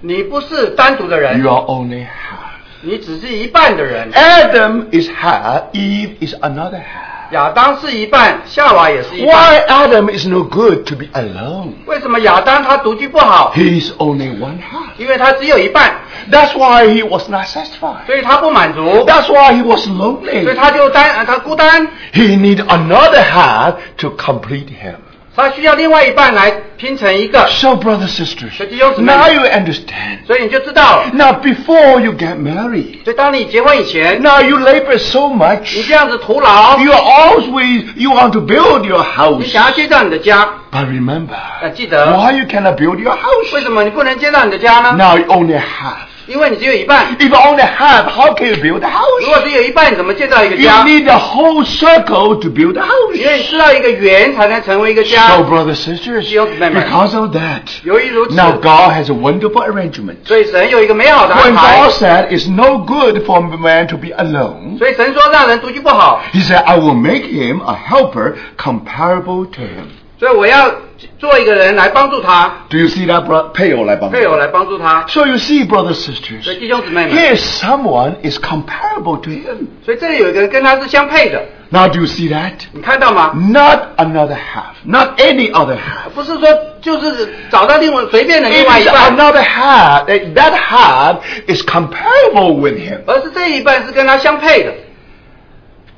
[0.00, 2.47] 你不是单独的人 You，are only half.
[2.82, 4.10] 你只是一半的人。
[4.12, 7.12] Adam is half, Eve is another half.
[7.30, 9.34] 亚当是一半，夏娃也是一半。
[9.34, 11.72] Why Adam is no good to be alone?
[11.86, 13.52] 为什么亚当他独居不好？
[13.56, 14.92] He is only one half.
[14.98, 15.94] 因为他只有一半，
[16.30, 18.06] That's why he was not satisfied.
[18.06, 19.92] 所以他不满足， That's why he was 所
[20.32, 20.54] 以 lonely.
[20.54, 24.96] 他就单，呃他孤单， He need another half to complete him.
[25.41, 30.25] 他需要另外一半来拼成一个，So, brothers sisters,，now you understand.
[30.25, 35.75] 所以你就知道，Now, before you get married, 所以当你结婚以前，now you labor so much.
[35.77, 42.75] 你这样子徒劳，You are always you want to build your house, 你想要建造你的家，but remember, 呃，记得 why you cannot
[42.75, 43.53] build your house?
[43.53, 46.08] 为什么你不能建造你的家呢？Now you only half.
[46.28, 47.06] 因为你只有一半。
[47.18, 48.90] If you only half, how can you build a
[49.20, 49.44] 如果 house?
[49.44, 50.84] 只有一半，你怎么建造一个 You 家？
[50.84, 52.84] need the whole circle to build a
[53.14, 53.50] 因为你 house.
[53.50, 55.38] 知道一个圆才能成为一个 So, 家。
[55.38, 56.82] brothers sisters, 弟兄姊妹们。
[56.84, 60.16] because of that, 由于如此， now God has a wonderful arrangement.
[60.24, 66.62] 所以神有一个美好的安 When 排 God。said it's no good for man to be alone, 所以神说让人独居不好， He said,
[66.64, 69.88] I will make him a helper comparable to him.
[70.18, 70.70] 所以我要
[71.18, 73.50] 做一个人来帮助他， Do you see that, bro?
[73.52, 75.04] 配偶来帮助配偶来帮助他。
[75.08, 79.66] So you see, brothers sisters, 所以弟兄姊妹们， here someone is comparable to him.
[79.84, 82.52] 所以这里有一个人跟他是相配的， Now do you see that?
[82.72, 83.32] 你看到吗？
[83.34, 86.10] Not another half, not any other half.
[86.14, 86.48] 不是说
[86.80, 90.06] 就是找到另外随便的 It 另外一 is 半， another half.
[90.06, 91.16] That that half
[91.48, 93.00] is comparable with him.
[93.06, 94.72] 而是这一半是跟他相配的。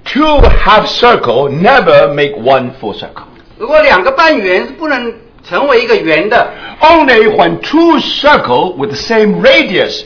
[0.05, 3.25] Two half circle never make one full circle.
[3.62, 5.14] 如果两个半圆是不能
[5.48, 10.02] 成为一个圆的，Only when two circle with the same radius,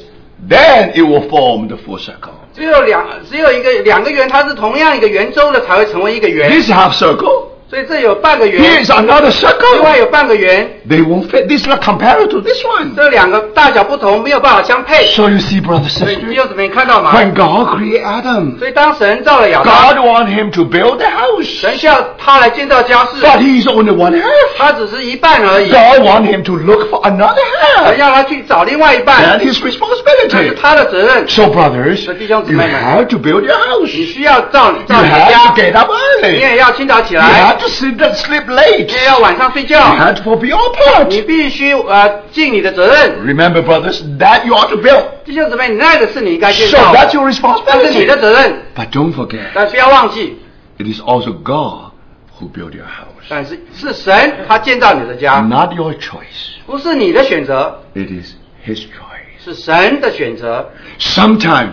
[0.49, 2.34] then it will form the full circle.
[2.53, 6.49] 只有两只有一个两个圆，它是同样一个圆周的才会成为一个圆。
[6.51, 9.99] This half circle, 所以这有半个 here 圆， is another 另外 circle.
[10.01, 11.47] 有半个圆， They won't fit.
[11.47, 12.97] This is not comparable to this one.
[12.97, 15.05] 这两个大小不同，没有办法相配。
[15.11, 17.12] So you see, brothers 所以 sisters, 弟兄姊妹看到吗？
[17.14, 21.61] when God created Adam, 所以当神造了亚当， God wanted him to build a house.
[21.61, 24.59] 神需要他来建造家室， But he's only one half.
[24.59, 25.70] 他只是一半而已。
[25.70, 27.36] God wanted him to look for another
[27.84, 27.97] 神 half.
[27.99, 30.57] 要他去找另外一 That's 半， his 这是 responsibility.
[30.61, 31.28] 他的责任。
[31.28, 33.93] So, brothers, 所以弟兄姊 you 妹们， have to build your house.
[33.97, 35.88] 你 You 需要造造你的 have 家 to，get up
[36.22, 36.32] 你 early.
[36.41, 37.20] 也要清早起 You
[37.55, 38.86] 来 have，to sit and sleep late.
[38.86, 41.07] 你也要晚上睡 You 觉， have to fulfill your part.
[41.09, 43.24] 你必须呃尽你的责任。
[43.26, 45.05] Remember, brothers, that you ought to build.
[45.24, 48.20] 弟兄姊妹，你那个是你应该建 So 造的， that's your 那是你的 responsibility.
[48.20, 50.38] 责任， But don't forget, 但不要忘记，
[50.78, 51.93] it is also God
[52.38, 53.26] who built your house.
[53.28, 56.59] 但是是神他建造你的家， Not your choice.
[56.66, 58.32] 不是你的选择， It is
[58.66, 59.45] His choice.
[59.45, 60.70] 是神的选择。
[60.99, 61.70] Sometimes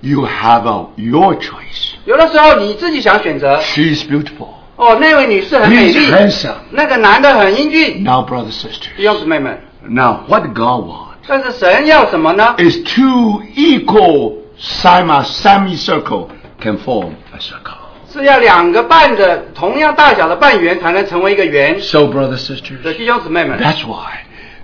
[0.00, 1.94] you have a, your choice.
[2.04, 4.48] 有的时候你自己想选择， She is beautiful.
[4.76, 6.54] 哦，那位女士很美 He is 丽， handsome.
[6.70, 8.62] 那个男的很英俊， Now, brothers,
[8.96, 9.18] 弟兄 sisters.
[9.20, 9.58] 姊妹们，
[9.88, 12.54] Now, what God wants 但是神要什么呢？
[12.58, 16.28] is two equal semi semicircle
[16.60, 17.76] can form a circle.
[18.10, 21.78] 是要两个半的同样大小的半圆才能成为一个圆。
[21.80, 24.20] So, brothers, 所以 sisters, 弟兄姊妹们， that's why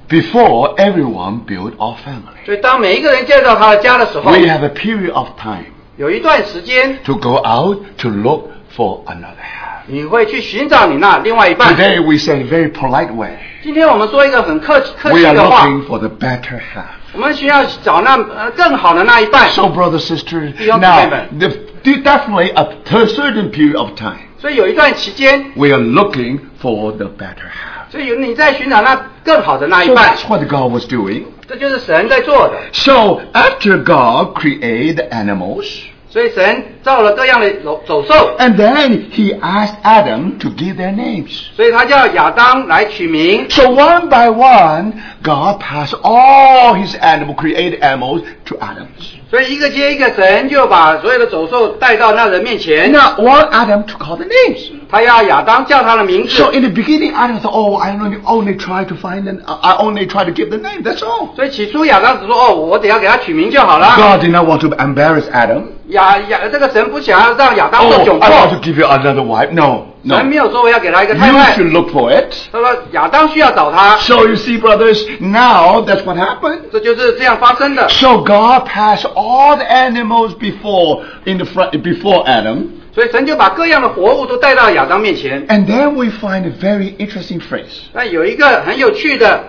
[0.08, 5.64] before everyone built our family, 所以当每一个人建造他的家的时候 we，have a period of time
[5.96, 9.82] 有一段时间 to go out to look for another half.
[9.86, 11.74] 你会去寻找你那另外一半。
[11.76, 13.30] Today we say in a very polite way,
[13.62, 16.84] 今天我们说一个很客气客 we 气 are 的话， looking for the better half.
[17.12, 19.48] 我们需要找那呃更好的那一半。
[19.50, 21.38] So, brothers, sisters, Young now, women.
[21.38, 21.48] the,
[21.84, 27.46] the- definitely a t- certain period of time, 所以有一段期间， we are looking for the better
[27.46, 27.90] half.
[27.92, 31.22] 所以有你在寻找那更好的那一 So 半 that's，what God was doing.
[31.46, 32.54] 这就是神在做的。
[32.72, 35.66] So after God created the animals,
[36.10, 41.48] 所以神造了各样的走走兽， and then He asked Adam to give their names.
[41.56, 43.46] 所以他叫亚当来取名。
[43.50, 44.92] So one by one,
[45.24, 48.86] God passed all His animal created animals to Adam.
[49.28, 54.70] 所以一个接一个，神就把所有的走兽带到那人面前 And。now want Adam to call the names.
[54.88, 59.72] 他要亚当叫他的名字 So，in the beginning, Adam thought, "Oh, I only only try to find an, I
[59.78, 60.84] only try to give the name.
[60.84, 63.96] That's all." 所以起初亚当只说：“哦，我只要给他取名就好了。
[63.96, 68.78] God did not want to embarrass Adam. ” 亚亚这个神不想要让亚当 Oh, 做窘 I want to 迫， give
[68.78, 69.50] you another wife.
[69.50, 70.44] No, 神没 no.
[70.44, 71.54] 有说我要给他一个太 You 太。
[71.54, 72.34] should look for it.
[72.52, 76.60] 他说亚当需要找他， So you see, brothers, now that's what happened.
[76.72, 77.88] 这就是这样发生的。
[77.88, 85.46] So God passed all the animals before in the front before Adam, 所以神就把各样的活物都带到亚当面前。
[85.48, 87.82] and then we find a very interesting phrase.
[87.92, 89.44] 但有一个很有趣的，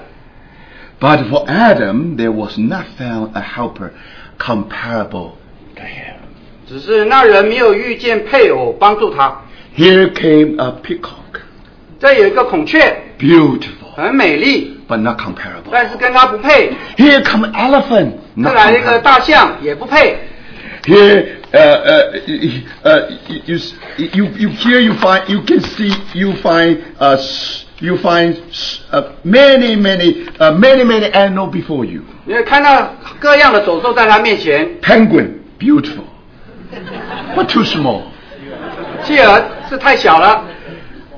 [0.99, 3.91] But for Adam, there was not found a helper
[4.39, 5.33] comparable
[5.75, 6.15] to him.
[6.69, 9.41] 只是那人没有遇见配偶帮助他。
[9.77, 11.41] Here came a peacock,
[11.99, 12.79] 这有一个孔雀，
[13.19, 15.69] beautiful, 很美丽， but not comparable.
[15.71, 16.71] 但是跟他不配。
[16.97, 19.01] Here come elephant, 再 not 来一个 comparable.
[19.01, 20.17] 大象，也不配。
[20.85, 23.09] Here, uh, uh, uh,
[23.47, 23.57] you,
[23.97, 28.81] you, you, here you find, you can see, you find, uh, s- you find s-
[28.91, 32.01] uh, many, many, uh, many, many animals before you.
[32.25, 35.27] 你会看到各样的走兽在他面前， Penguin,
[35.59, 36.05] beautiful,
[37.35, 38.01] but too small.
[39.03, 40.41] 企鹅是太小了，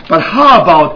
[0.09, 0.93] But how about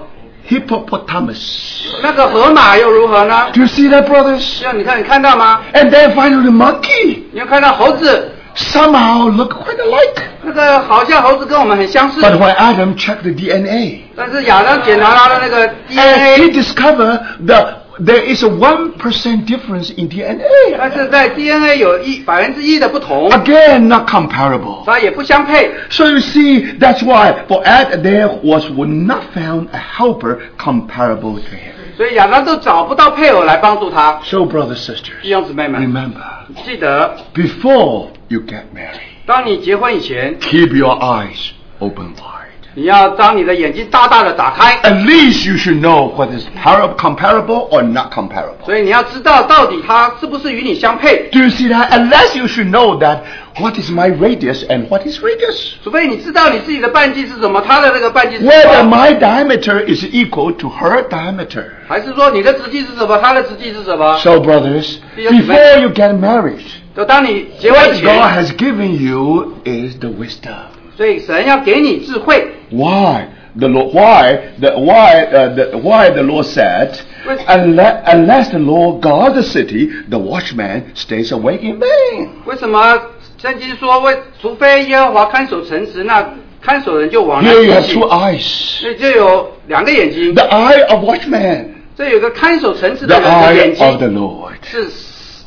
[0.47, 1.83] hippopotamus?
[2.01, 3.49] 那个河马又如何呢？
[3.53, 4.61] Do you see that, brothers?
[4.61, 5.61] 就你看，你看到吗？
[5.73, 7.23] And then finally the monkey.
[7.31, 10.21] 你有看到猴子， Somehow look quite alike.
[10.43, 17.65] 那个好像猴子跟我们很相似， But when Adam checked the DNA, 但是亚当检查他的那个 and he DNA， discovered that
[17.99, 20.43] there is a one percent difference in DNA.
[20.77, 24.83] 但是在 DNA 有一百分之一的不同， Again, not comparable.
[24.85, 25.71] 它也不相配。
[25.89, 31.35] So you see, that's why for Adam there was would not found a helper comparable
[31.35, 31.73] to him.
[31.97, 34.19] 所以亚当都找不到配偶来帮助他。
[34.23, 36.23] So, brothers 弟 sisters, 兄姊妹们， remember
[36.65, 42.44] 记得， before you get married, 当你结婚以前， keep your eyes open wide.
[42.75, 48.63] 你要当你的眼睛大大的打开， At least you should know whether it's para- comparable or not comparable.
[48.65, 51.29] 所以你要知道到底它是不是与你相配。
[51.33, 51.89] Do you see that?
[51.89, 53.23] Unless you should know that
[53.59, 55.73] what is my radius and what is radius.
[55.83, 61.65] 除非你知道你自己的半径是什么，它的那个半径是什 Whether 么， my diameter is equal to her diameter.
[61.89, 64.17] 还是说你的直径是什么，它的直径是什么？
[64.19, 66.63] So, brothers, Yes, before you get married,
[66.95, 70.55] 就当你结婚 what God 前， has given you is the wisdom.
[70.95, 72.47] 所以神要给你智慧。
[72.71, 73.27] Why?
[73.53, 77.41] The Lord, why the why uh, the why the Lord said, Yes.
[77.49, 82.29] unless, unless the Lord guard the city, the watchman stays awake in vain.
[82.45, 82.97] 为什么
[83.37, 86.25] 圣经说为除非耶和华看守城池，那
[86.61, 88.79] 看守人就往那 Here you 里 have 去 two？eyes.
[88.79, 91.65] 所以就有两个眼睛， The eye of watchman,
[91.97, 94.53] 这有个看守城池 the 的人的眼 eye of the 睛 Lord.
[94.63, 94.87] 是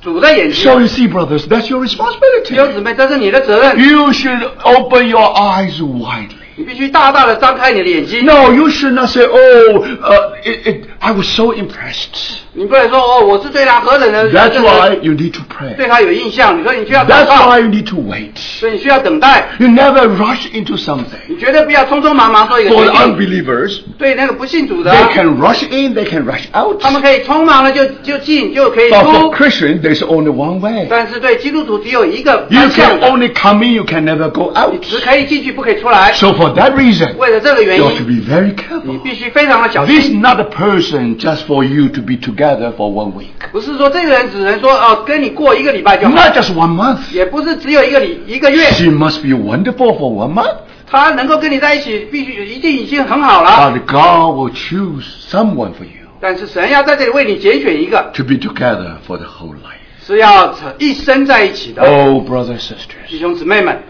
[0.01, 0.81] 主的眼睛 So 睛。
[0.81, 2.73] you see, brothers, that's your responsibility.
[2.73, 6.35] 姊妹，这是你的责任，You should open your eyes widely.
[6.55, 8.25] 你必须大大的张开你的眼睛。
[8.25, 14.70] No, you should not say, "Oh, uh, it, it, I was so impressed." 你不能说哦，我是对他何等的， That's 何等的
[14.70, 15.74] why you need to pray.
[15.76, 16.56] 对他有印象。
[16.58, 18.36] 你说你需要祷 That's 告， why you need to wait.
[18.36, 19.48] 所以你需要等待。
[19.58, 21.18] You never rush into something.
[21.28, 23.16] 你绝对不要匆匆忙忙做一个 For 决 the 定。
[23.16, 26.80] unbelievers, 对那个不信主的， they can rush in, they can rush out.
[26.80, 30.86] 他们可以匆忙了就就进就可以 But for 出， Christians, there's only one way.
[30.88, 34.80] 但是对基督徒只有一个 You 方向 can 的， only come in, you can never go 你 out.
[34.80, 36.12] 只可以进去不可以出来。
[36.12, 39.02] So for that reason, 为了这个原 you have to 因， be very 你 careful.
[39.02, 40.20] 必须非常的小 This is 心。
[40.20, 40.44] not a
[40.88, 43.50] person just for you to be together for one week.
[43.52, 47.12] 不是说这个人只能说哦跟你过一个礼拜就好， Not just one month.
[47.12, 50.56] 也不是只有一个礼一个月， She must be wonderful for one month.
[50.86, 53.50] 他能够跟你在一起，必须一定已经很好了。
[53.50, 59.82] But God will choose someone for you 但是神要在这里为你拣选一个， to be together for the whole life.
[60.06, 61.82] 是要一生在一起的。
[61.82, 62.76] Oh, brothers and
[63.08, 63.82] 弟 sisters, 兄姊妹们，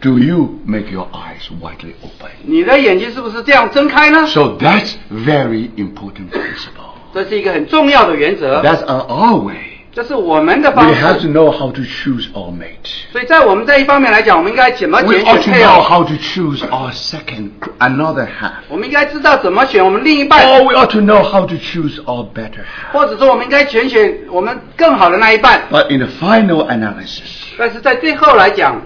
[0.00, 2.30] do you make your eyes widely open?
[2.42, 4.26] 你的眼睛是不是这样睁开呢？
[4.26, 6.92] So that's very important principle.
[7.14, 9.56] 这是一个很重要的原则， That's on our way.
[9.92, 11.28] 这是我们的 We 方 have to 式。
[11.28, 12.90] know how to choose our mate.
[13.12, 15.82] 所以在我们这一方面来讲，我们应该怎么 We 拣 ought 选 to 配 know 偶？
[15.82, 18.64] how to choose our second, another half.
[18.68, 22.92] 我们应该知道怎么选我们另一 Or 半， we ought to know how to choose our better half.
[22.92, 25.62] 或者说我们应该拣选我们更好的那一半。
[25.70, 28.82] But in the final analysis, 但是在最后来讲，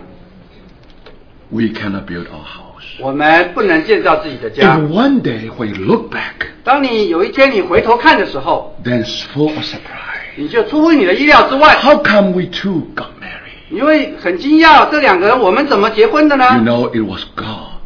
[1.53, 2.64] we cannot build our house.
[3.01, 10.35] 我们不能建造自己的家 If。one day when you look back, 当你有一天你回头看的时候， then it's full of surprise.
[10.37, 13.69] 你就出乎你的意料之外， How come we two got married?
[13.71, 16.62] 你会很惊讶，这两个人我们怎么结婚的 You 呢？
[16.64, 17.79] know it was God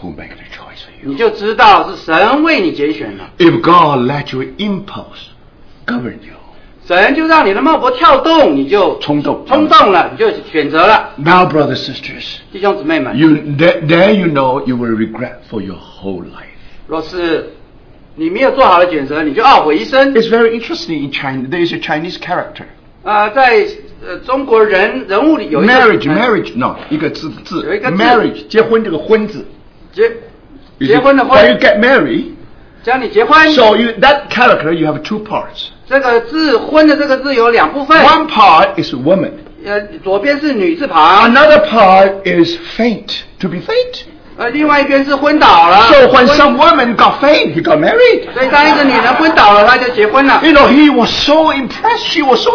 [0.00, 1.10] who made the choice for you.
[1.10, 5.28] 你就知道是神为你拣选了， If God let your impulse
[5.86, 6.34] govern you,
[6.97, 11.11] 神就让你的脉搏跳动，你就冲动冲动了，你就选择了。
[11.17, 16.49] now, brothers sisters, 弟兄姊妹们，you th- then you know you will regret for your whole life.
[16.87, 17.51] 若是
[18.15, 20.15] 你没有做好的选择，你就懊悔一生。
[20.15, 21.47] It's very interesting in China.
[21.47, 22.63] There is a Chinese character.
[23.03, 23.67] 呃，在
[24.03, 29.45] 呃中国人人物里有一个 Marriage, 呃 marriage, no, 一个字字有一个字 marriage 结婚这个婚字。
[29.93, 30.11] 结
[30.79, 32.25] 结婚的 When you，get married,
[32.84, 33.52] 教你结婚。
[33.52, 35.68] so you that character you have two parts.
[35.88, 39.30] 这个字“婚”的这个字有两部分， One part is woman.
[39.64, 43.22] 呃，左边是女字旁， Another part is faint.
[43.40, 44.02] To be faint.
[44.36, 45.86] 呃，另外一边是昏倒了。
[45.92, 48.32] So when 昏 some woman got faint, he got married.
[48.34, 50.40] 所以当一个女人昏倒了，他就结婚了。
[50.42, 52.10] You know, he was so impressed.
[52.10, 52.50] She was so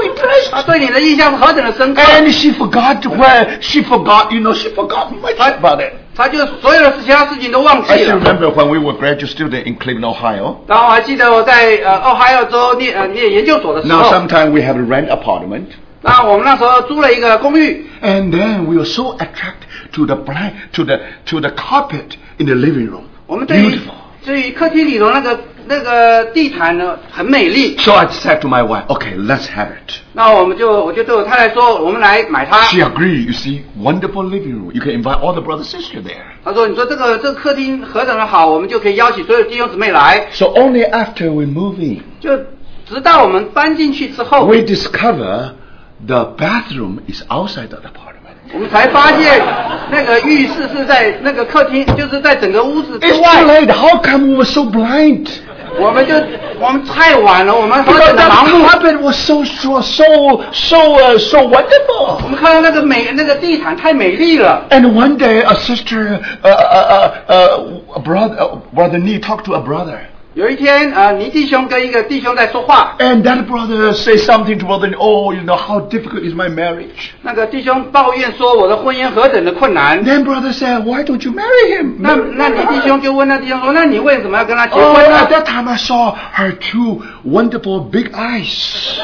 [0.52, 0.66] 他 impressed.
[0.66, 5.94] 对你的印象是何等的深刻， And she forgot where she forgot, you know, she forgot much about it.
[6.16, 8.22] 他就所有的其他事情都忘 I 记 still 了。
[8.22, 10.58] remember when we were graduate student in Cleveland, Ohio.
[10.68, 15.66] 然后我还记得我在呃奥海尔州念呃念研究所的时 Now 候， sometimes we have a rent apartment.
[16.02, 22.16] 那我们那时候租了一个公寓， And then we were so attracted to the blind, to the to the carpet
[22.38, 23.04] in the living room.
[23.28, 23.94] 我们对于 Beautiful.
[24.26, 32.62] 对于客厅里头那个 那个地毯呢很美丽， So I said to my wife, "Okay, let's have it." 那我们就我就对我太太说，我们来买它。
[32.64, 33.26] She agreed.
[33.26, 34.72] You see, wonderful living room.
[34.74, 36.24] You can invite all the brothers sister there.
[36.44, 40.28] 他说：“你说这个这个客厅何等的好，我们就可以邀请所有弟兄姊妹来。
[40.32, 42.36] So only after we move in, 就
[42.88, 45.52] 直到我们搬进去之后， we discover
[46.06, 48.16] the bathroom is outside the apartment.
[48.52, 49.40] 我们才发现
[49.92, 53.44] 那个浴室是在那个客厅，就是在整个屋子之 It's too 外。
[53.44, 53.72] late.
[53.72, 55.28] How come we were so blind?
[55.80, 56.14] 我们就
[56.60, 58.66] 我们太晚了，我们何 Because 等的 that 盲目。
[58.68, 60.04] carpet was so so so
[60.52, 62.28] so uh, so 我 wonderful.
[62.28, 64.66] 们看到那个美那个地毯太美丽了。
[64.70, 67.64] And one day, a sister, uh, uh, uh,
[67.96, 70.00] uh, brother, uh, brother Nee talked to a brother.
[70.35, 77.11] 有一天，呃，你弟兄跟一个弟兄在说话，And that brother says something to brother, oh, you know, how difficult is my marriage.
[77.23, 80.05] 那个弟兄抱怨说我的婚姻何等的困难。
[80.05, 81.95] Then brother said, why don't you marry him?
[82.01, 88.99] 那那你弟兄就问那弟兄说，那你为什么要跟他结婚 Oh, 婚 at 呢？that time I saw her two wonderful big eyes.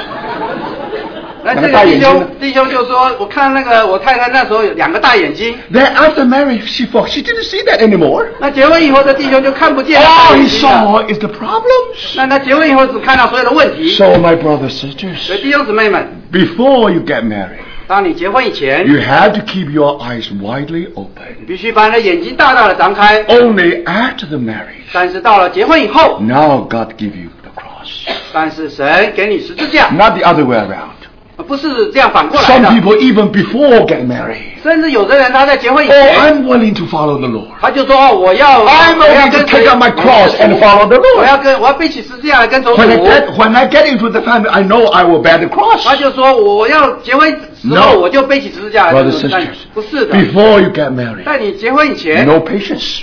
[1.43, 5.55] 那这两个大个弟兄眼睛呢弟兄就说，我看那个我太太那时候有两个大眼睛。
[5.71, 8.25] Then after marriage, she thought she didn't see that anymore.
[8.39, 10.75] 那结婚以后，这弟兄就看不见大 All 眼 he 睛了。
[10.77, 12.15] saw is the problems.
[12.15, 13.89] 那他结婚以后只看到所有的问题。
[13.95, 19.71] So my brothers, 所以 sisters, 弟兄姊妹们， before you get married, 当你结婚以前， you have to keep
[19.71, 21.23] your eyes widely open.
[21.39, 23.23] 你必须把你的眼睛大大的张开。
[23.25, 28.07] Only after the marriage, 但是到了结婚以后， now God give you the cross.
[28.33, 30.98] 但是神给你十字架， Not the other way around.
[31.42, 32.68] 不是这样反过来的 Some 的。
[32.70, 34.36] people even before get married.
[34.62, 37.48] 甚至有的人他在结婚以 Oh, 前，I'm willing to follow the Lord.
[37.60, 41.26] 他就说哦，我要 I'm 我要 willing to 跟 take up my cross and follow the 我 Lord.
[41.28, 42.90] 要跟我要背起十字架来跟从主 When。
[42.90, 45.82] I get when I get into the family, I know I will bear the cross.
[45.84, 49.28] 他就说我要结婚时 No 候我就背起十字架来跟 Brothers 从主。
[49.30, 53.00] 但 sisters, 不是的，before you get married, 在你结婚以前，no patience.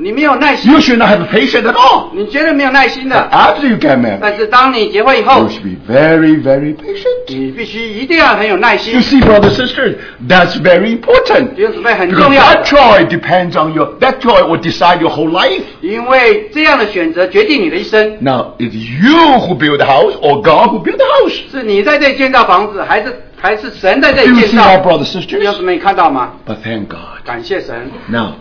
[0.00, 2.10] 你没有耐心 You，should not have patience at all.
[2.14, 3.30] 你绝对没有耐心 But 的。
[3.32, 7.26] after you get married, 但是当你结婚以后 you，should be very, very patient.
[7.26, 9.96] 你必须一定要很有耐心 You。see, brothers sisters,
[10.28, 11.56] that's very important.
[11.56, 15.62] 弟兄姊妹很 Because 重要 that，joy depends on your, that joy will decide your whole life.
[15.80, 18.18] 因为这样的选择决定你的一生。
[18.20, 21.50] Now, it's you who build the house or God who build the house.
[21.50, 24.88] 是你在这里建造房子，还是还是神在这 Do 里 you 建 see our 造？
[24.88, 25.56] brothers 弟兄 sisters?
[25.56, 26.34] 姊妹看到吗？
[26.46, 27.24] But thank God.
[27.24, 27.90] 感谢神。
[28.06, 28.34] Now,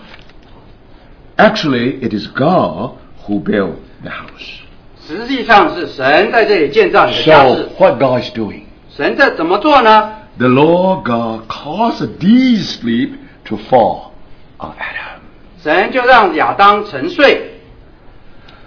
[1.41, 2.97] actually, it is God
[3.27, 4.61] who built the house.
[5.07, 7.69] 实际上是神在这里建造你的家 So, 室。
[7.77, 8.63] what God is doing?
[8.89, 10.13] 神这怎么做呢？
[10.37, 13.11] The Lord God caused deep sleep
[13.45, 14.11] to fall
[14.59, 15.21] on Adam.
[15.63, 17.53] 神就让亚当沉睡，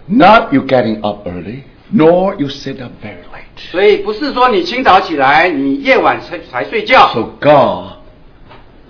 [0.06, 1.62] Not you getting up early,
[1.94, 3.70] nor you sit up very late.
[3.70, 7.08] 所以不是说你清早起来，你夜晚才才睡觉。
[7.12, 7.98] So God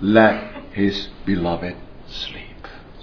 [0.01, 0.37] let
[0.75, 1.75] His beloved sleep.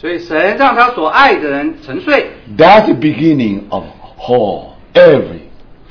[0.04, 3.86] 所以神让他所爱的人沉睡，That's the beginning of
[4.18, 5.48] whole every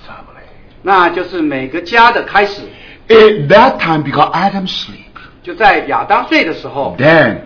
[0.06, 0.44] family.
[0.82, 2.60] 那就是每个家的开始。
[3.08, 7.38] At that time, because Adam sleep, 就在亚当睡的时候，then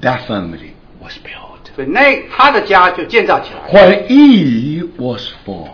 [0.00, 0.70] that family
[1.02, 1.74] was built.
[1.74, 3.78] 所以那他的家就建造起来。
[3.78, 5.68] When Eve was formed.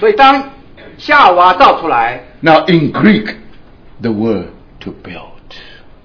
[0.00, 0.50] 所以当
[0.98, 3.36] 夏娃造出来，Now in Greek,
[4.02, 4.46] the word
[4.80, 5.54] to build.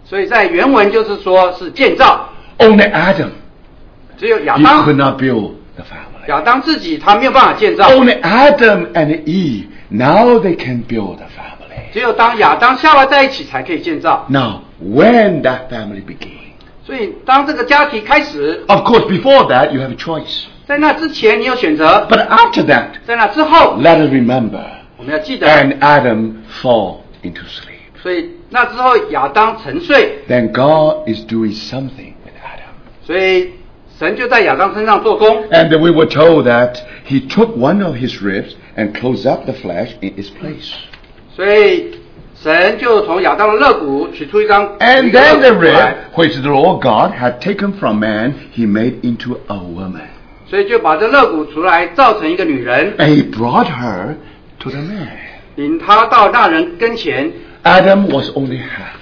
[0.05, 2.29] 所以在原文就是说是建造，
[2.60, 3.30] Only Adam,
[4.16, 6.28] 只有亚 he 当 could not build the family.
[6.28, 11.92] 亚当自己他没有办法建造， Only Adam and Eve, now they can build a family.
[11.92, 14.26] 只有当亚当夏娃在一起才可以建造。
[14.28, 16.32] Now, when that family began,
[16.84, 20.44] 所以当这个家庭开始， of course, before that, you have a choice.
[20.66, 24.64] 在那之前你有选择， But after that, 在那之后 let us remember,
[24.96, 27.76] 我们要记得， and Adam fall into sleep.
[28.02, 32.19] 所以那之后亚当沉睡， Then God is doing something with Adam.
[33.04, 33.50] 所以
[33.98, 35.28] 神就在亚当身上做工。
[35.50, 36.76] And then we were told that
[37.08, 40.72] he took one of his ribs and closed up the flesh in its place.
[41.34, 41.98] 所以
[42.34, 48.66] 神就从亚当的肋骨取出一张 And 一个 then the 肋骨出来 rib, which the Lord God had taken from man, he
[48.66, 50.02] made into a woman.
[50.48, 54.14] 所以就把这肋骨出来造成一个女人， And he brought her
[54.60, 55.08] to the man.
[55.56, 57.32] 领她到那人跟前。
[57.64, 58.99] Adam was only half.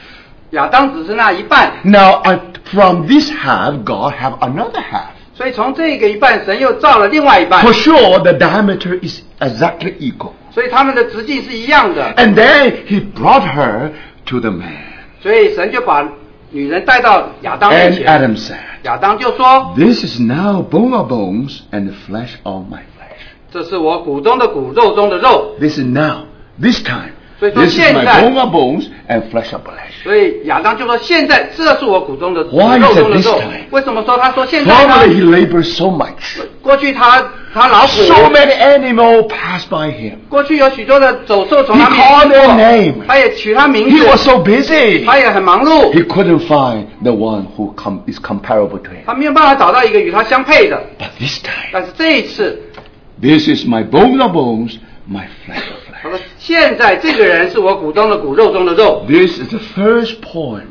[0.51, 5.11] 亚当只是那一半， Now, uh, from this half, God have another half.
[5.35, 10.33] 所以从这个一半，神又造了另外一半 For，sure, the diameter is exactly equal.
[10.53, 12.15] 所以他们的直径是一样的。
[12.15, 13.91] And then he brought her
[14.27, 14.77] to the man.
[15.21, 16.09] 所以神就把
[16.51, 18.07] 女人带到亚当面 And 前。
[18.07, 23.51] Adam said, 亚当就说 This is now bone of bones and the flesh of my flesh.：“
[23.51, 25.57] 这是我骨中的骨，肉中的肉。
[25.59, 26.27] This is now,
[26.61, 27.11] this time.
[27.39, 29.91] 所以说 This is 现 my 在 bone of bones and flesh of flesh.
[30.05, 35.37] ”所以亚当就说：“现在这是我骨中的骨， Why 肉 is it 中的 this 肉 time?。”为什么说他说现在 Formerly he 呢？
[35.37, 36.41] labored so much.
[36.63, 40.15] 过去他他劳苦 So many animals passed by him.
[40.29, 42.95] 过去有许多的走兽从 He 他面 called 前 their 过 name.
[43.09, 45.05] 他也取他名 He 字， was so busy.
[45.05, 49.05] 他也很忙碌， He couldn't find the one who com- is comparable to him.
[49.07, 50.81] 他没有办法找到一个与他相配的。
[50.99, 52.61] But this time, 但是这一次，
[53.21, 54.77] this is my bone of bones,
[55.11, 56.23] my flesh of 他说 flesh.
[56.39, 60.63] 现在这个人是我骨中的骨，肉中的肉， This is the first poem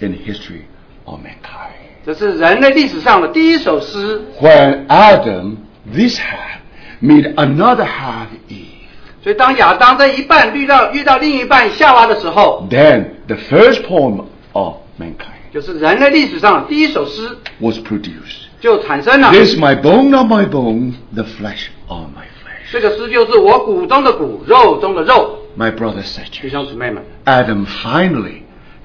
[0.00, 0.62] in the history
[1.04, 1.72] of mankind.
[2.04, 4.20] 这是人类历史上的第一首诗。
[4.40, 5.56] When Adam,
[5.90, 6.60] this half,
[7.02, 8.84] meet another half Eve,
[9.22, 17.30] 所以当亚当这一半遇到遇到另一半夏娃的时候， then the first poem of mankind 就是人类历史上的第一首诗，
[17.60, 18.48] was produced.
[18.60, 19.30] 就产生了。
[19.30, 22.37] This is my bone of my bone, the flesh of my flesh.
[22.72, 25.38] 这个诗就是我骨中的骨，肉中的肉。
[25.56, 28.42] My brothers 弟 sisters, 兄姊妹们， Adam finally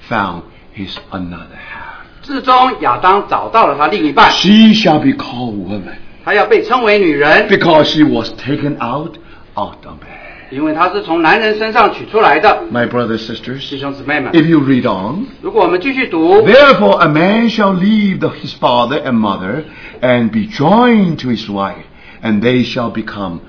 [0.08, 0.42] found
[0.76, 2.06] his another half.
[2.22, 9.16] 至终亚当找到了他另一半， She shall be called woman 他要被称为女人， because she was taken out
[9.56, 10.20] of the man.
[10.52, 12.64] 因为他是从男人身上取出来的。
[12.72, 18.20] My brothers 弟 sisters, 兄姊妹们， if you read on, 如果我们继续读， Therefore, a man shall leave
[18.20, 19.64] the- his father and mother
[20.02, 21.86] and be joined to his wife,
[22.22, 23.40] and they shall become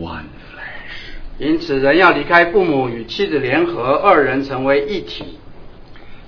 [0.00, 1.16] one flesh.
[1.38, 5.38] 因此人要离开父母，与妻子联合，二人成为一体。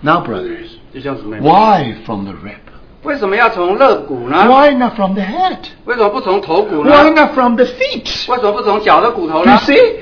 [0.01, 2.59] Now, brothers, 弟兄姊妹们， why from the rib?
[3.03, 4.47] 为什么要从肋骨呢？
[4.49, 5.59] Why not from the head?
[5.85, 7.23] 为什么不从头骨 Why 呢？
[7.23, 8.31] not from the feet?
[8.31, 9.59] 为什么不从脚的骨头 You 呢？
[9.65, 9.95] see?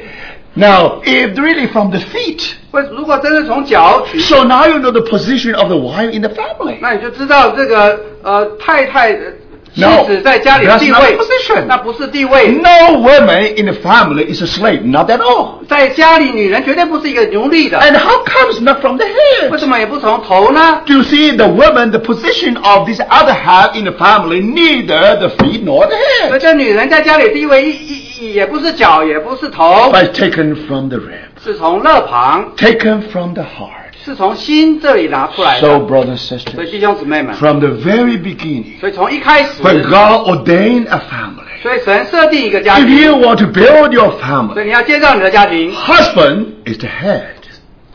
[0.55, 5.77] Now, if really from the feet, 为如果真是从脚取， so now you know the position of the
[5.77, 6.79] wife in the family.
[6.81, 9.35] 那你就知道这个呃太太的
[9.75, 12.49] 妻 No, 子在家里的 that's 地 not 位 the position.，那不是地位。
[12.49, 15.67] No woman in the family is a slave, not at all.
[15.69, 17.79] 在家里，女人绝对不是一个奴隶的。
[17.81, 19.59] And how comes not from the 为 head?
[19.59, 20.81] 什么也不从头呢？
[20.87, 25.19] Do you see the woman, the position of this other half in the family, neither
[25.19, 25.97] the feet nor the
[26.29, 33.80] 所以 head, 这女人在家里的地位一一一也不是脚，也不是头， but taken from the rib, 是从肋旁， taken from the heart.
[34.05, 35.81] 是从心这里拿出来 So, 的。
[35.81, 42.77] brothers 所以 sisters, 弟兄姊妹们， from the very beginning, 所以从一开始， when God ordained a family, 所以神设定一个家
[42.77, 47.25] if you 庭， want to build your 所以 family, 你要建造你的家庭， husband is the head,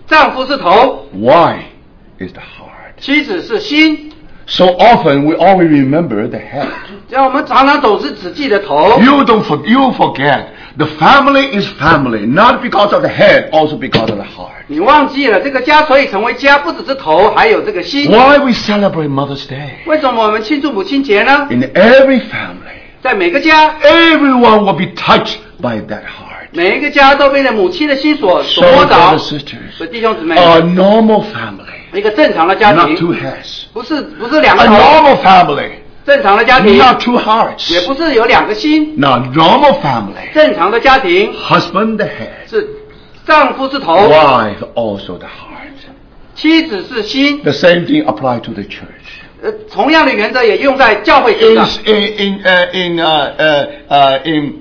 [0.08, 1.62] 丈夫是头， wife
[2.20, 3.00] is the heart.
[3.00, 4.10] 妻子是心。
[4.48, 6.68] So often we always remember the head.
[7.10, 10.44] 这样我们常常总是只记得头， You don't for, you forget
[10.78, 14.52] the family is family, not because of the head, also because of the heart.
[14.68, 18.10] 你忘记了这个家所以成为家，不只是头，还有这个心。
[18.10, 19.86] Why we celebrate Mother's Day?
[19.86, 21.48] 为什么我们庆祝母亲节呢？
[21.50, 26.50] In every family, 在每个家， everyone will be touched by that heart.
[26.54, 33.66] 每一个家都被那母亲的心所 So, 所摸着 brothers。sisters, 所以弟兄姊妹， a normal family, 一个正常的家 not 庭 two heads.
[33.74, 35.70] 不是不是两 A 个头， normal family,
[36.06, 37.72] 正常的家庭 not two hearts.
[37.74, 42.68] 也不是有两个心， Now, normal family, 正常的家庭 husband the head, 是
[43.26, 45.48] 丈夫是头， wife also the heart.
[46.34, 47.44] 妻子是心。
[47.44, 48.88] The same thing apply to the church.
[49.44, 51.68] 呃，同样的原则也用在教会身 In 上。
[51.86, 54.54] in in uh, in uh, uh, uh, in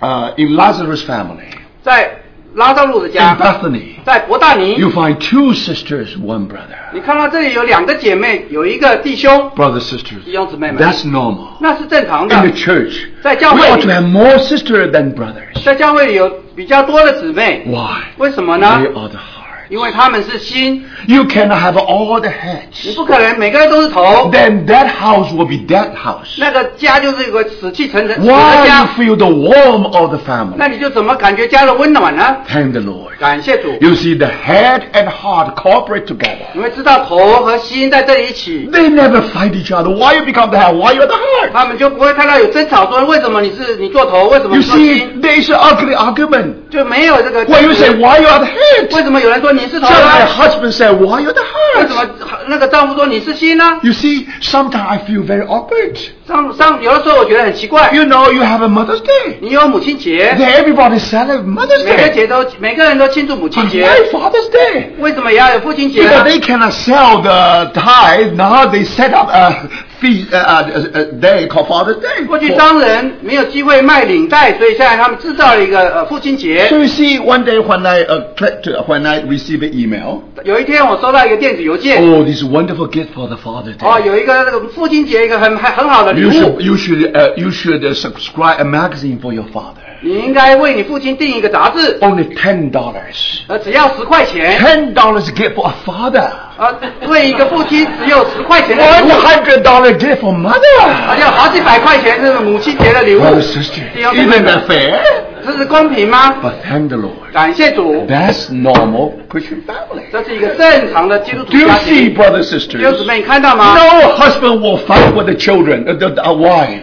[0.00, 1.46] uh, in Lazarus' family,
[1.82, 2.10] 在
[2.55, 6.77] 拉萨路的 in 家，Bethany, 在伯大尼，you find two sisters, one brother.
[6.93, 11.47] 你看到这里有两个姐妹，有一个弟兄，Brothers, sisters, 弟兄姊妹们，that's normal.
[11.59, 12.57] 那是正常的 In 的 the。
[12.57, 15.63] church, 在教会 we 会 ought 里 to have more sisters than brothers.
[15.65, 18.03] 在教会里有比较多的姊妹，Why?
[18.17, 19.19] 为什么呢 They 呢？are the.
[19.68, 22.96] 因为他们是心， You cannot have all the 你 heads.
[22.96, 26.38] 不可能每个人都是头， Then that house will be that house.
[26.38, 30.54] 那个家就是一个死气沉沉死的 Why 家 you，feel the warmth of the family?
[30.56, 32.38] 那你就怎么感觉家的温暖呢？
[32.48, 33.16] Thank the Lord.
[33.20, 36.48] 感谢主， You see, the head and heart cooperate together.
[36.54, 39.90] 你会知道头和心在这里一起， They never fight each other.
[39.94, 40.74] Why you become the head?
[40.74, 41.50] Why you're the heart?
[41.52, 46.54] 他们就不会看到有争吵，说为什么你是你做头，为什么 You 你做 see, 心， there is an ugly argument.
[46.70, 47.44] 就没有这个。
[47.46, 48.96] Where you say, why you are the head?
[48.96, 50.26] 为什么有人说 你是头 So my 呢？
[50.26, 51.42] husband said, why you're the
[51.76, 52.38] 为什么 heart?
[52.48, 53.78] 那个丈夫说你是心呢？
[53.82, 55.96] You see, sometimes I feel very awkward.
[56.26, 59.36] 上上有的时候我觉得很奇怪， You know, you have a Mother's Day.
[59.40, 62.14] 你有母亲节， Then everybody celebrates Mother's 每个 Day.
[62.14, 64.84] 节都每个人都庆祝母亲 But 节， why Father's Day?
[64.98, 66.30] 为什么也要有父亲节 Because 呢？
[66.30, 68.34] they cannot sell the tithe.
[68.34, 69.68] Now they set up a
[70.00, 72.26] feast, uh, uh, a day called Father's Day.
[72.26, 82.02] 过去商人没有机会卖领带，所以现在他们制造了一个呃父亲节 So。you see, one day when I uh, clicked, when I received an email, 有一天我收到一个电子邮件，
[82.02, 84.06] oh, this wonderful gift for the Father's 哦， Day.
[84.06, 89.80] 有一个那个父亲节一个很很很好的礼 You 物 should,，you should, uh, you should uh, subscribe a magazine for your father.
[90.04, 93.40] 你应该为你父亲订一个杂志， Only ten dollars.
[93.48, 96.30] 呃，只要十块钱， Ten dollars gift for a father.
[96.56, 96.74] 呃，
[97.08, 101.16] 为一个父亲只有十块钱的 One 礼物， hundred dollar gift for 而 mother.
[101.16, 104.98] 且有好几百块钱是母亲节的礼物， Brother, sister, 弟兄姊妹 isn't 们 that fair?
[105.44, 106.34] 这是公平吗？
[106.42, 107.30] But thank the Lord.
[107.34, 110.04] 感谢主， That's normal Christian family.
[110.10, 112.14] 这是一个正常的基督 Do 徒 you 家 see, 庭。
[112.14, 113.06] brothers 弟兄姊 sisters?
[113.06, 113.74] 妹，你看到吗？
[113.74, 116.80] No husband will fight with the children, uh, the, the uh, wife.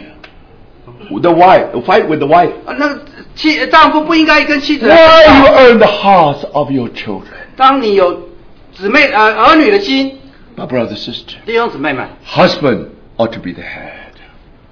[1.09, 2.49] The wife, fight with the wife.
[2.65, 2.89] 呃那
[3.35, 7.23] 妻丈夫不应该跟妻子 Why you 争吵 earn the hearts of your children?
[7.55, 8.29] 当你有
[8.73, 10.19] 姊妹呃儿女的心，
[10.55, 12.87] My brother, sister, 弟兄姊妹们， husband
[13.17, 13.93] ought to be the head.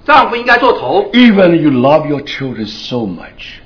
[0.06, 1.10] 丈夫应该做头。
[1.12, 3.58] Even you love your children so much,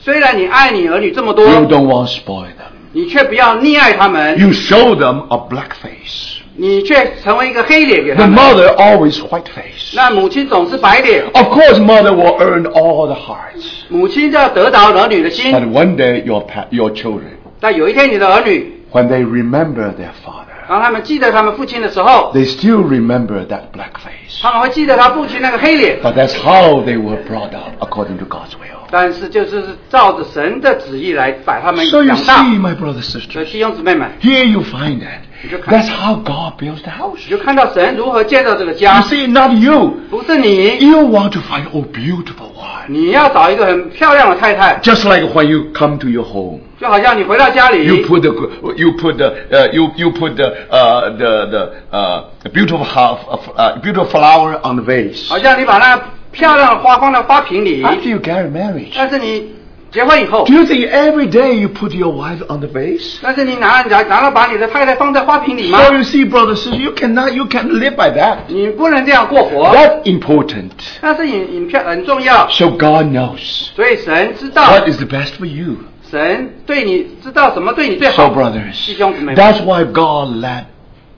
[0.00, 2.72] 虽然你爱你儿女这么 you 多， don't want to spoil them.
[2.92, 6.40] 你却不要溺爱他们， You show them a black face.
[6.56, 8.36] 你却成为一个黑脸给 The 他们。
[8.38, 9.94] mother always white face.
[9.94, 13.64] 那母亲总是白脸， Of course, mother will earn all the hearts.
[13.88, 15.52] 母亲就要得到儿女的 But 心。
[15.72, 22.82] one day, your pa- your children, 但有一天，你的儿女 when they remember their father, 当他们记得他们父亲的时候， they still
[22.82, 24.40] remember that black face.
[24.42, 25.98] 他们会记得他父亲那个黑脸。
[26.02, 28.81] But that's how they were brought up according to God's will.
[28.92, 32.42] 但是就是照着神的旨意来把他们 So you 养大。
[32.42, 35.20] see, my brothers 所以 sisters, 弟兄姊妹们， here you find that.
[35.48, 37.18] You can- That's how God builds the house.
[37.24, 39.94] 你就看到神如何建造这个 You 家， see, not you.
[40.10, 42.86] 不是你， You want to find a beautiful one.
[42.88, 46.60] 你要找一个很漂亮的太太， Just like when you come to your home.
[46.80, 48.30] 就好像你回到家 You 里， put the
[48.76, 53.18] you put the uh, you you put the uh, the the uh, the beautiful half
[53.56, 55.28] uh, beautiful flower on the vase.
[55.28, 56.00] 好像你把那
[56.32, 59.54] 漂亮的花放在花瓶里， After you get married, 但是你
[59.90, 63.18] 结婚以后 do，you think every day you put your wife on the vase?
[63.22, 65.82] 但是你拿拿拿到把你的太太放在花瓶里吗？
[65.82, 68.38] So you see, brothers, sisters, you cannot you can't live by that.
[68.48, 70.70] 你不能这样过活， That's important.
[71.00, 75.76] 但是影影片很重要， So God knows 所以神知道 what is the best for you.
[76.10, 80.64] 神对你知道什么对你最 So 好， brothers, 弟兄姊妹们， that's why God let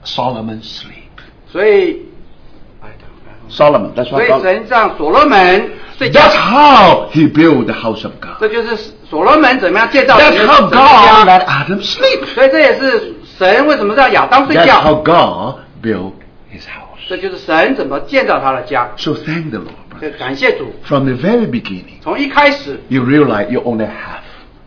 [0.05, 1.11] Solomon sleep.
[1.51, 2.04] 所以
[3.49, 4.41] Solomon, that's 所 why 以 God.
[4.43, 8.39] 神让所罗门睡觉 That's，how he built the house of God.
[8.39, 8.77] 这就是
[9.09, 12.25] 所罗门怎么样建造神 That's 的 how 神的 God 家， let Adam sleep.
[12.33, 16.13] 所以这也是神为什么让亚当睡 That's 觉， how God built
[16.51, 16.99] his house.
[17.09, 18.91] 这就是神怎么建造他的家。
[18.95, 20.17] So thank the Lord, 就 brother.
[20.17, 24.21] 感谢主， From the very beginning, 从一开始， you realize you only half.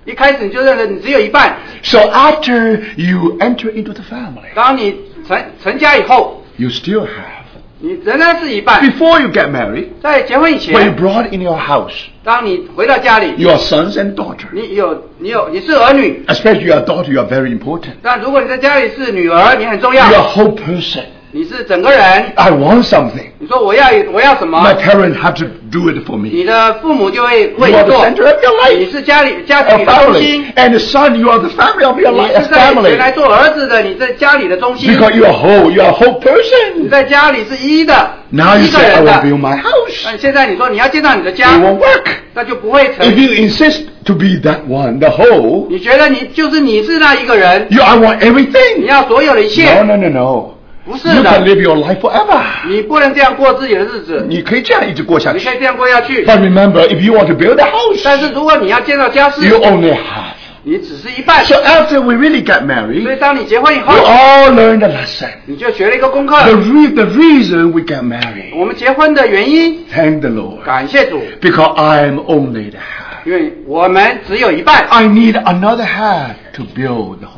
[0.05, 4.94] 一开始你就认为你只有一半， So after you enter into the family, 当你
[5.26, 7.38] 成成家以后， you still have.
[7.82, 8.82] 你仍然是一半。
[8.82, 16.82] Before you get married, 在结婚以前 when you，brought in your house, 当你回到家里，your sons and daughters, 你有你有你是儿女，especially your
[16.82, 17.93] daughter, you are very important.
[18.01, 21.03] 但如果你在家里是女儿，你很重要 You're，whole person.
[21.32, 22.00] 你是整个人。
[22.36, 23.26] I want something.
[23.40, 26.28] 你说我要我要什 My 么， parents have to do it for me.
[26.32, 28.05] 你的父母就会 You 为 are 你 the 做。
[28.05, 28.90] center of your 你 life.
[28.92, 30.20] 是家里家 A 庭里的中 family.
[30.20, 32.72] 心， And the son, you are the family of your 你 life, 是 a 在
[32.72, 32.88] family.
[32.90, 36.88] 原来做儿子的，你在家里的中心， Because you're whole, you're a whole 你 person.
[36.90, 39.12] 在家里是一的， Now you 一个 say, I 人 will 的。
[39.28, 40.02] build my house.
[40.05, 42.07] 那你现在你说你要建造你的 It 家， won't work.
[42.32, 43.16] 那就不会 If 成。
[43.16, 48.84] you insist to be that one, the whole, 你觉得你就是你是那一个人， you, I want 你 everything.
[48.86, 50.50] 要所有的一 No, 切， no, no, no.
[50.88, 52.42] 不是 You can 的， live your life forever.
[52.68, 55.38] 你不能这样过自己的日子，你可以这样一直过下去。
[55.38, 56.24] 你可以这样过下去。
[56.26, 60.34] But remember, if you want to build a house, 但是如果你要建造家室， you only have.
[60.66, 61.44] 你只是一半。
[61.44, 65.28] So after we really get 所 married, 以当你结婚以 we 后， all learn the lesson.
[65.46, 66.36] 你就学了一个功课。
[66.42, 72.70] The, re- the reason we get married, 我们结婚的原因， thank the Lord, 感谢主， because I'm only
[72.70, 73.26] the half.
[73.26, 77.38] 因为我们只有一半， I need another half to build the whole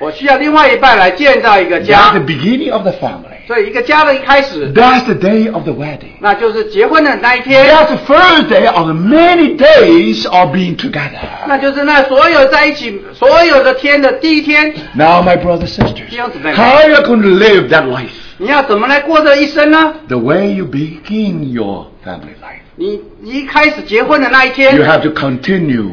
[0.00, 3.46] 我需要另外一半来建造一个 That's 家 the。beginning of the family.
[3.46, 6.16] 所以一个家的一开始， That's the day of the wedding.
[6.20, 11.20] 那就是结婚的那一天， That's the first day of the many days of being together.
[11.46, 14.74] 那就是那所有在一起所有的天的第一天。
[14.94, 16.54] Now, my brothers and sisters, 弟兄姊妹们。
[16.56, 18.08] how are you going to live that life?
[18.38, 19.94] 你要怎么来过这一生呢？
[20.08, 22.60] The way you begin your family life.
[22.74, 25.92] 你一开始结婚的那一天 You，have to continue that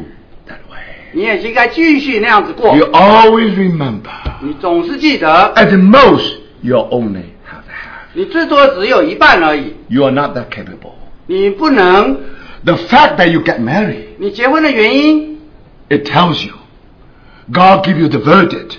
[1.11, 2.75] 你也应该继续那样子过。
[2.75, 8.09] You always remember, 你总是记得，at most, you only have half.
[8.13, 10.93] 你最多只有一半而已，You are not that capable.
[11.27, 12.17] 你不能。
[12.63, 15.39] The fact that you get married, 你结婚的原因
[15.89, 16.53] ，it tells you.
[17.51, 18.75] God give you the verdict.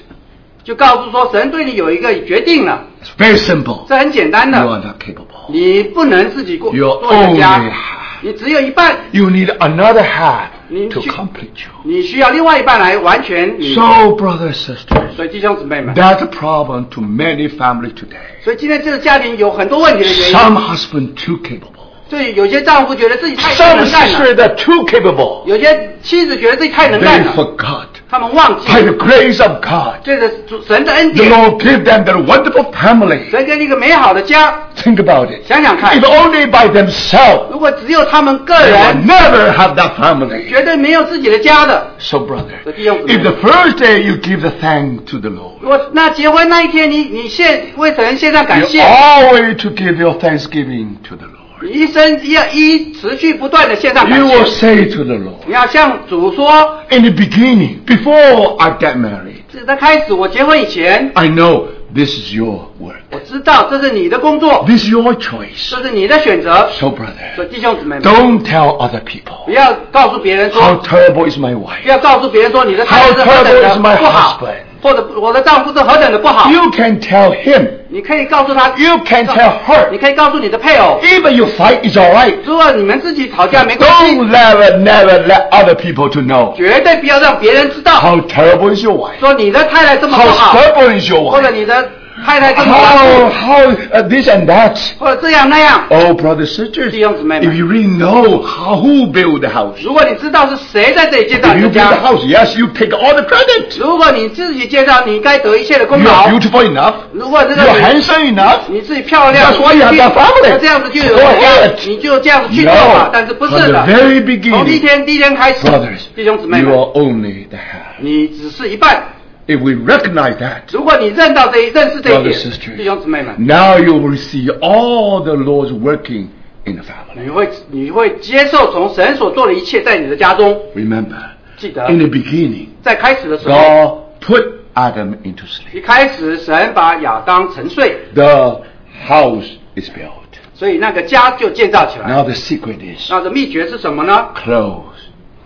[0.63, 3.87] 就告诉说神对你有一个决定了，It's very simple.
[3.89, 5.51] 这很简单的 You are，not capable.
[5.51, 7.73] 你不能自己过 You 做一个 only 家.
[8.22, 11.72] 你只有一半， You need another half You to should- complete you.
[11.84, 13.74] 你需要另外一半来完全你。
[13.76, 18.42] So, brothers and sisters, 所以弟兄姊妹们， that's a problem to many families today.
[18.44, 21.72] 所以今天这个家庭有很多问题的原 Some 因， husband too capable.
[22.10, 25.46] 所以有些丈夫觉得自己太 Some 能干了， sisters that too capable.
[25.48, 27.88] 有些妻子觉得自己太能干 They 了， forgot.
[28.10, 33.30] 他们忘记 By the grace of God, 这个主神的恩 the 典， Lord give them that wonderful family.
[33.32, 34.54] 神给你一个美好的家。
[34.78, 35.48] Think about it.
[35.48, 40.48] 想想看 If，only by themselves, 如果只有他们个 they will 人， never have that family.
[40.50, 41.92] 绝对没有自己的家的。
[41.98, 45.60] So, brother, 所以弟兄姊 if 妹 the first day you give the thank to the Lord,
[45.62, 51.39] 如果那结婚那一天，你你献为神献上感 you 谢， always to give your thanksgiving to the Lord.
[51.63, 54.47] 你一生要一持续不断的献上 You will。
[54.47, 62.71] say to the Lord, 你要向主说，in the beginning, before I get married, 是在开始我结婚以前，I know this is your
[62.81, 63.01] work.
[63.11, 65.71] 我知道这是你的工作，This is your choice.
[65.71, 66.69] 这是你的选择。
[66.79, 71.83] So, brother, 所以弟兄姊妹们，don't tell other people 不要告诉别人说 how，terrible is my wife.
[71.83, 76.51] 不要告诉别人说你的太太 How terrible 的 is my husband.，或者我的丈夫是何等的不好。
[76.51, 79.91] You can tell him 你可以告诉他 You can tell her.
[79.91, 82.35] 你可以告诉你的配偶，Even you fight, it's all right.
[82.45, 90.31] 如果你们自己吵架没关系，Don't never, never let other people to know 绝对不要让别人知道，how terrible is your wife, 说你的太太这么不 how
[90.31, 91.89] 好，stubborn is your wife, 或者你的
[92.26, 94.78] 太太这么顽 how 固， how uh, this and that.
[94.98, 95.84] 或者这样那样。
[95.90, 97.50] Oh, brothers sisters, 弟兄姊妹们。
[97.50, 101.90] if you really know how who built the house, 如果你知道是谁在这里建造 if 你 you 的 build
[101.90, 103.78] the 家， house, yes, you take all the credit.
[103.80, 106.94] 如果你自己建造，你该得一切的功 You 劳 are。beautiful enough.
[107.12, 108.60] 如果这 You 个 are 你 handsome enough.
[108.70, 110.50] 你自己漂亮， That's why you have that family.
[110.50, 111.74] 那这样子就有 Go 家 ahead.
[111.86, 113.10] 你就这样子去做吧 No.。
[113.12, 117.58] 但是不 From 是 the 的， very 从第一 beginning, 天第一天开始 brothers, 弟兄姊妹 you 们， are only the
[117.58, 118.00] half.
[118.00, 119.04] 你只是一半。
[119.50, 122.76] If we recognize that, 如果你认到这一认识这一 Brothers, 点， sisters.
[122.78, 126.28] 弟兄姊妹们， now you will see all the Lord's working
[126.66, 127.24] in the family.
[127.24, 130.60] 你会你会接受从神所做的一切在你的家中。
[130.76, 131.22] Remember,
[131.58, 135.78] 记得 in the beginning, 在开始的时候， God put Adam into sleep.
[135.78, 138.62] 一开始神把亚当沉睡， The
[139.08, 140.10] house is built.
[140.56, 142.10] 所以那个家就建造起来。
[142.10, 144.30] Now the secret is 那这秘诀是什么呢？
[144.36, 144.82] close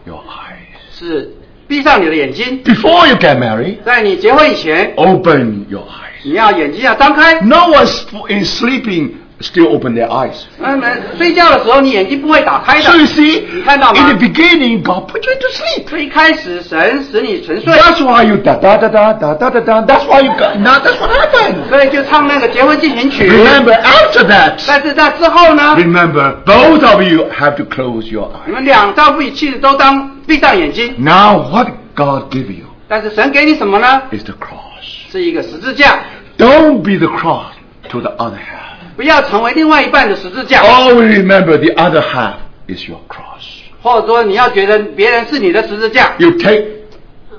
[0.05, 0.97] your eyes.
[0.97, 1.33] 是
[1.67, 6.23] 闭上你的眼睛， Before you get married, 在你结婚以前， open your eyes.
[6.23, 7.39] 你要眼睛要张开。
[7.41, 9.11] No one's in sleeping
[9.43, 10.35] still open their eyes.
[10.57, 10.85] 那么
[11.17, 15.89] 睡觉的时候，你眼睛不会打开的 So。you see, 你看到吗 in the beginning, God put you into sleep.
[15.89, 19.85] 所以一开始神使你沉睡， That's why you da da da da da da da da.
[19.85, 20.57] That's why you got.
[20.59, 21.69] Now that's what happened.
[21.69, 23.29] 所以就唱那个结婚进行曲。
[23.29, 28.55] Remember, after that, 但是在之后呢， remember, both of you have to close your 你 eyes.
[28.55, 30.93] 们两丈夫与妻子都当闭上眼睛。
[30.97, 34.01] Now, what God give you 但是神给你什么呢？
[34.11, 35.11] is the cross.
[35.11, 35.99] 是一个十字架，
[36.37, 37.45] Don't be the cross
[37.89, 38.72] to the other half.
[38.95, 42.35] 不要成为另外一半的十字架， Always remember the other half
[42.67, 43.61] is your cross.
[43.81, 46.65] 或者说你要觉得别人是你的十字架， You take,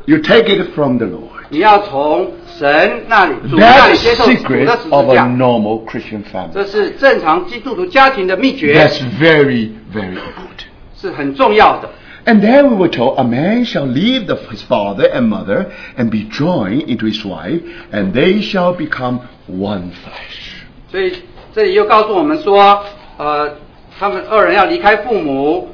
[0.06, 1.28] you take it from the Lord.
[1.50, 5.26] 你要从神那里、主那 That's 里 the 接受主 secret 的十 of 字 a 架。
[5.26, 6.52] normal Christian family.
[6.54, 10.64] 这是正常基督徒家庭的秘诀， That's very, very important.
[10.96, 11.90] 是很重要的。
[12.26, 16.10] And then we were told, a man shall leave the, his father and mother and
[16.10, 20.64] be joined into his wife, and they shall become one flesh.
[20.90, 21.12] 所以
[21.55, 22.83] 这里又告诉我们说，
[23.17, 23.49] 呃，
[23.97, 25.69] 他们二人要离开父母，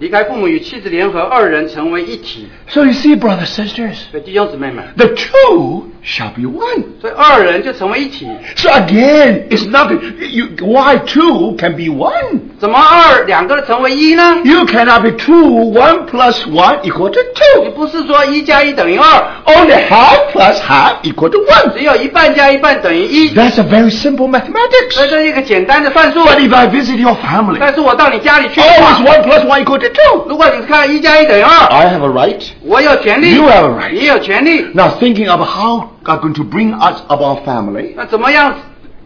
[0.00, 2.48] 离开父母与妻子联合，二人成为一体。
[2.66, 6.83] So you see, brothers sisters, 所以弟兄姊妹们，the two shall be one.
[7.01, 8.27] 所以二人就成为一体。
[8.55, 12.39] So again, it's not you, why two can be one.
[12.59, 14.37] 怎么二两个成为一呢？
[14.43, 15.73] You cannot be two.
[15.73, 17.71] One plus one equal to 你 two.
[17.71, 19.05] 不是说一加一等于二，
[19.45, 21.73] Only half plus half equal to one.
[21.73, 24.95] 只有一半加一半等于一， That's a very simple 所以 mathematics.
[24.95, 26.21] 这是一个简单的算术。
[26.21, 30.25] But if I visit your family, 但是我到你家里去的 always 话， one plus one equal to two.
[30.29, 32.41] 如果你看一加一等于二， I have a right.
[32.63, 33.91] 我有权利 You have a right.
[33.91, 34.65] 你有权利。
[34.73, 38.53] Now thinking of how God going to bring us up our family, 那怎么样？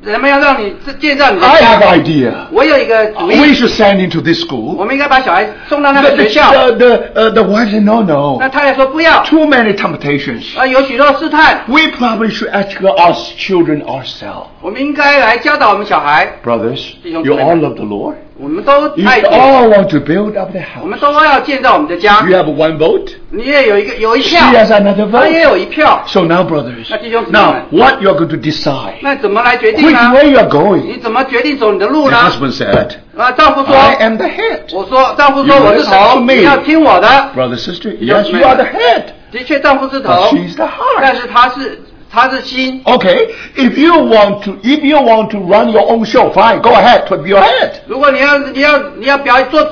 [0.01, 1.91] 怎么样让你建造你的 I have 家？
[1.91, 2.31] an idea.
[2.53, 4.77] 我有一个主 We 意， should send into this school.
[4.77, 6.51] 我们应该把小孩送到那 The, 个 the, 学校。
[6.53, 8.37] the, the, uh, the wife said, no, no.
[8.39, 10.57] 那太太说不要， Too many temptations.
[10.57, 14.45] 啊，有许多试探， We probably should educate our children ourselves.
[14.61, 16.31] 我们应该来教导我们小孩。
[16.45, 18.15] Brothers,弟兄姊 you 妹 all love the Lord.
[18.36, 22.36] 我们都 You 爱主，all want to build up the 我们.都要建造我们的家 You。
[22.36, 23.12] have one vote.
[23.30, 25.50] 你也有一个有一 She 票，has another 他也 vote.
[25.50, 26.02] 有一票。
[26.08, 28.94] So now, brothers, 那弟兄姊妹 now what you are going to decide?
[29.02, 31.00] 那怎么来决定 Which 呢？way you are 你 going?
[31.00, 34.60] 怎么决定走你的路 The 呢？husband said, 啊，丈夫 I 说，am the head.
[34.74, 36.34] 我说，丈夫说我是 listen 头，to me.
[36.34, 37.06] 你要听我的。
[37.36, 39.04] Brother, sister, yes, you are the head.
[39.30, 40.68] 的确，丈夫是头 the
[41.00, 41.20] 但 heart.
[41.20, 41.80] 是他是
[42.14, 42.80] 他是心。
[42.84, 47.06] Okay, if you want to, if you want to run your own show, fine, go ahead,
[47.06, 47.72] put your head.
[47.86, 49.62] 如果你要你要你要表演做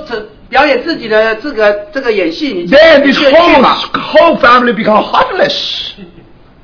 [0.48, 3.62] 表演自己的这个这个演戏，你 Then 你 this whole。
[4.12, 5.92] whole family become heartless.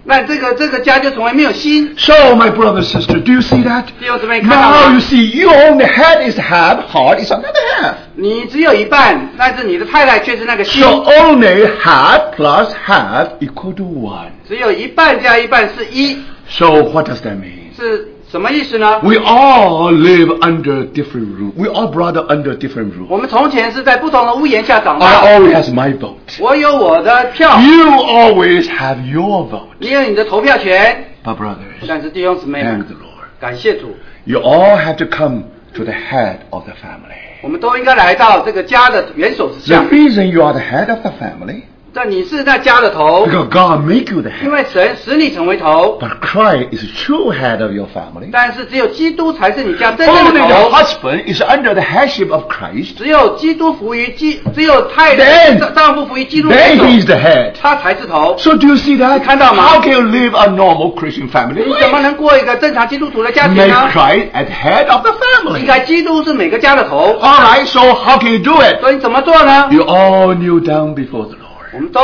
[0.09, 1.95] 那这个这个家就从来没有心。
[1.99, 3.85] So, my brother, sister, do you see that?
[4.01, 7.95] 弟兄姊妹看到 Now you？see, you only head is half, heart is another half.
[8.15, 14.31] 你只有一半，但是你的太太却是那个心 So，only half plus half equal to one.
[14.49, 16.17] 只有一半加一半是一
[16.49, 17.77] ，So what does that mean?
[17.77, 21.53] 是什么意思呢？We all live under different roof.
[21.57, 23.07] We all brother under different roof.
[23.09, 26.17] 我们从前是在不同的屋檐下长大 I 大，always has my vote.
[26.39, 29.69] 我有我的票，You always have your vote.
[29.79, 31.07] 你有你的投票权。
[31.25, 33.41] But brothers, 但是弟兄姊妹 thank，the Lord.
[33.41, 37.17] 感谢主，You all have to come to the head of the family.
[37.41, 39.97] 我们都应该来到这个家的元首之下 The。
[39.97, 41.63] reason you are the head of the family,
[41.94, 44.52] 这你是那家的头， Because God make you the 因 head.
[44.52, 46.00] 为神使你成为头。
[46.02, 48.30] But Christ is the true head of your family.
[48.32, 50.72] 但是只有基督才是你家真正的 Only the 头。
[50.72, 52.98] husband is under the headship of Christ.
[52.98, 57.52] 只有基督服于基，只有太 Then- 丈丈夫服于基督的 Then 手 he is the head.
[57.62, 58.36] 他才是头。
[58.40, 59.20] So do you see that?
[59.20, 59.64] 看到吗？
[59.64, 61.64] How can you live a normal Christian family?
[61.64, 63.92] 你怎么能过一个正常基督徒的家庭 Make 呢？
[63.94, 65.68] Christ at head of the 应 family.
[65.68, 67.20] 该基督是每个家的头。
[67.22, 67.68] All right.
[67.68, 68.80] So how can you do it?
[68.80, 69.68] 所以你怎么做呢？
[69.70, 71.47] You all kneel down before the Lord.
[71.78, 72.00] 我们都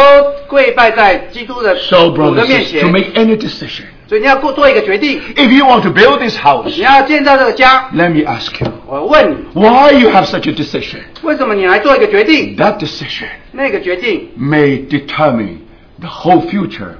[0.47, 5.63] 跪拜在基督的 So, 主 brothers 的 and 面 sisters, 前 to。make any decision, 所以你要过做一个决定， if you
[5.65, 7.89] want to build this house, 你要建造这个家。
[7.93, 11.01] let me ask you, 我问你， why you have such a decision?
[11.21, 12.55] 为什么你来做一个决定？
[12.57, 15.57] That decision 那个决定 may determine
[15.99, 16.95] the whole future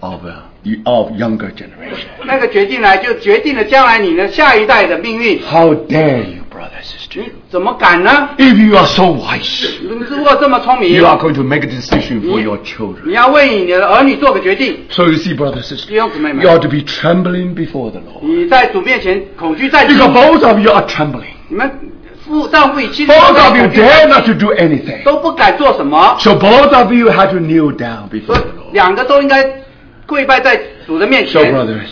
[0.00, 0.32] of uh,
[0.84, 2.06] of younger generation.
[2.24, 5.40] 那个决定来就决定了将来你的下一代的命运。
[5.42, 7.20] How dare you, brother and sister?
[7.20, 8.30] 你怎么敢呢？
[8.38, 12.58] If you are so wise, 你如果这么聪明 you，are going to make a decision for 你 your
[12.58, 13.06] children.
[13.06, 14.76] 你要为你的儿女做个决定。
[14.90, 17.90] So you see, brother and 弟 sister, 兄姊妹 you 们， ought to be trembling before
[17.90, 18.22] the Lord.
[18.22, 21.32] 你在主面前恐惧战 Because 惊， both of you are trembling.
[21.48, 21.70] 你们
[22.26, 25.02] 夫丈夫与妻子 Both 都在 of you 恐惧 dare 战 not 惊 to do anything.
[25.04, 28.72] 都不敢做什么， So both of you had to kneel down 所 before 以 the Lord.
[28.72, 29.42] 两个都应该
[30.12, 31.54] 跪拜在主的面 So 前。
[31.54, 31.88] brothers,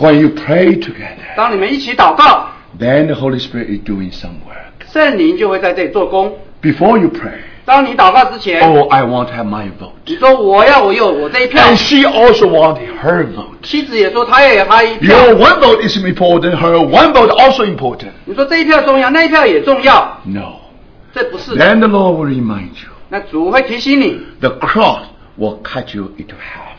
[0.00, 4.86] when you pray together, 当你们一起祷告， then the Holy Spirit is doing some work.
[4.92, 6.38] 圣灵就会在这里做工。
[6.62, 9.90] Before you pray, 当你祷告之前， oh, I want to have my vote.
[10.06, 13.56] 你说我要我有我这一票， And she also wanted her vote.
[13.62, 15.16] 妻子也说她也有她一票。
[15.16, 18.10] Your one vote is important, her one vote also important.
[18.24, 20.60] 你说这一票重要，那一票也重要， No.
[21.12, 21.56] 这不是。
[21.56, 22.90] Then the Lord will remind you.
[23.08, 25.00] 那主会提醒你， The cross
[25.38, 26.69] will cut you into half.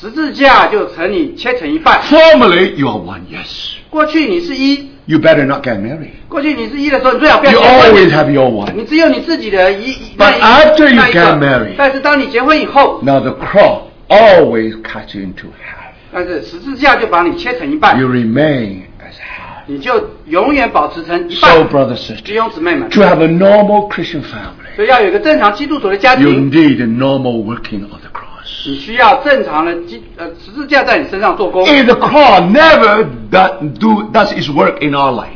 [0.00, 2.00] 十字架就成你切成一半。
[2.02, 3.76] Formerly, you are one, yes.
[3.88, 6.10] 过去你是一，You better not get married.
[6.28, 8.10] 过去你是一的时候，你最好不要 You 结 always。
[8.12, 8.72] have your one.
[8.74, 15.46] 你只有你自己的一，一 But 那一 after you 那一个 get married 但是当你结婚以后，Now the cross always cuts you into
[15.46, 15.92] half.
[16.12, 19.62] 但是十字架就把你切成一半 You，remain as half.
[19.66, 21.68] 你就永远保持成一半 So, 半。
[21.68, 28.10] brothers sisters, 兄姊妹们，to have a normal Christian family, 所以要有一个正常基督徒的家庭 you 庭，need a normal working of the
[28.12, 28.25] cross.
[28.66, 31.64] 你需要正常的基呃十字架在你身上做工。
[31.66, 35.30] If the cross never do, do, does its work in our life,